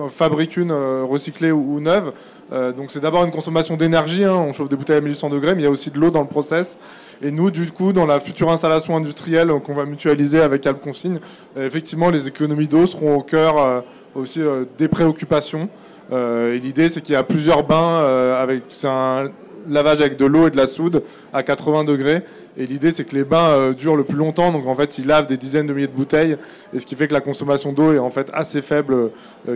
[0.09, 2.11] fabrique une recyclée ou, neuve.
[2.51, 4.23] donc, c'est d'abord une consommation d'énergie.
[4.23, 4.35] Hein.
[4.35, 6.21] On chauffe des bouteilles à 1800 degrés, mais il y a aussi de l'eau dans
[6.21, 6.77] le process.
[7.21, 11.19] Et nous, du coup, dans la future installation industrielle qu'on va mutualiser avec Alpconsigne,
[11.57, 13.81] euh, effectivement, les économies d'eau seront au cœur euh,
[14.13, 15.69] aussi euh, des préoccupations.
[16.11, 17.99] et l'idée, c'est qu'il y a plusieurs bains
[18.39, 19.29] avec un
[19.67, 21.03] lavage avec de l'eau et de la soude
[21.33, 22.23] à 80 degrés.
[22.55, 24.53] Et l'idée, c'est que les bains durent le plus longtemps.
[24.53, 26.37] Donc, en fait, ils lavent des dizaines de milliers de bouteilles.
[26.73, 29.11] Et ce qui fait que la consommation d'eau est en fait assez faible,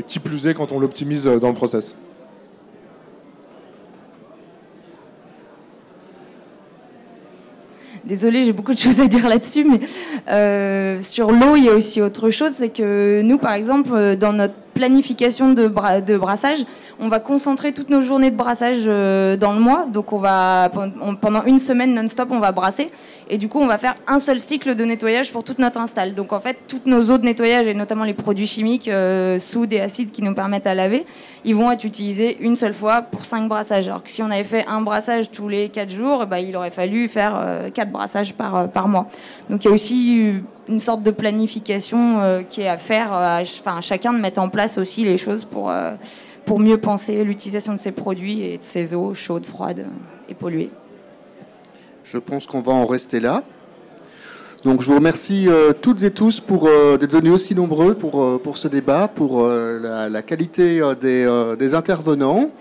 [0.08, 1.96] qui plus est quand on l'optimise dans le process.
[8.12, 9.80] Désolée, j'ai beaucoup de choses à dire là-dessus, mais
[10.28, 14.18] euh, sur l'eau, il y a aussi autre chose, c'est que nous, par exemple, euh,
[14.18, 16.66] dans notre planification de, brassage,
[17.00, 19.86] on va concentrer toutes nos journées de brassage euh, dans le mois.
[19.92, 20.70] Donc on va
[21.22, 22.92] pendant une semaine non-stop, on va brasser
[23.30, 26.16] et du coup on va faire un seul cycle de nettoyage pour toute notre install.
[26.16, 29.40] Donc en fait, toutes nos eaux de nettoyage et notamment les produits chimiques, euh,
[29.72, 31.06] et acides qui nous permettent à laver,
[31.46, 33.88] ils vont être utilisés une seule fois pour cinq brassages.
[33.88, 36.72] Alors que si on avait fait un brassage tous les quatre jours, bah, il aurait
[36.72, 39.08] fallu faire euh, quatre brassages par, par mois.
[39.52, 43.42] Donc il y a aussi une sorte de planification euh, qui est à faire, euh,
[43.60, 45.92] enfin, chacun de mettre en place aussi les choses pour, euh,
[46.46, 49.86] pour mieux penser l'utilisation de ces produits et de ces eaux chaudes, froides
[50.30, 50.70] et polluées.
[52.06, 53.44] Je pense qu'on va en rester là.
[54.64, 55.50] Donc je vous remercie
[55.82, 60.82] toutes et tous pour d'être venus aussi nombreux pour, pour ce débat, pour la, qualité
[61.02, 62.52] des, intervenants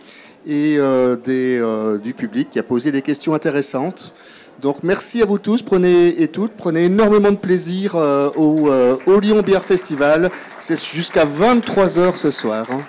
[0.47, 0.79] et
[2.03, 4.15] du public qui a posé des questions intéressantes.
[4.61, 8.97] Donc merci à vous tous, prenez et toutes, prenez énormément de plaisir euh, au, euh,
[9.07, 10.31] au, Lyon Beer Festival.
[10.61, 12.67] C'est jusqu'à 23h ce soir.
[12.71, 12.81] Hein.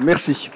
[0.00, 0.50] Merci.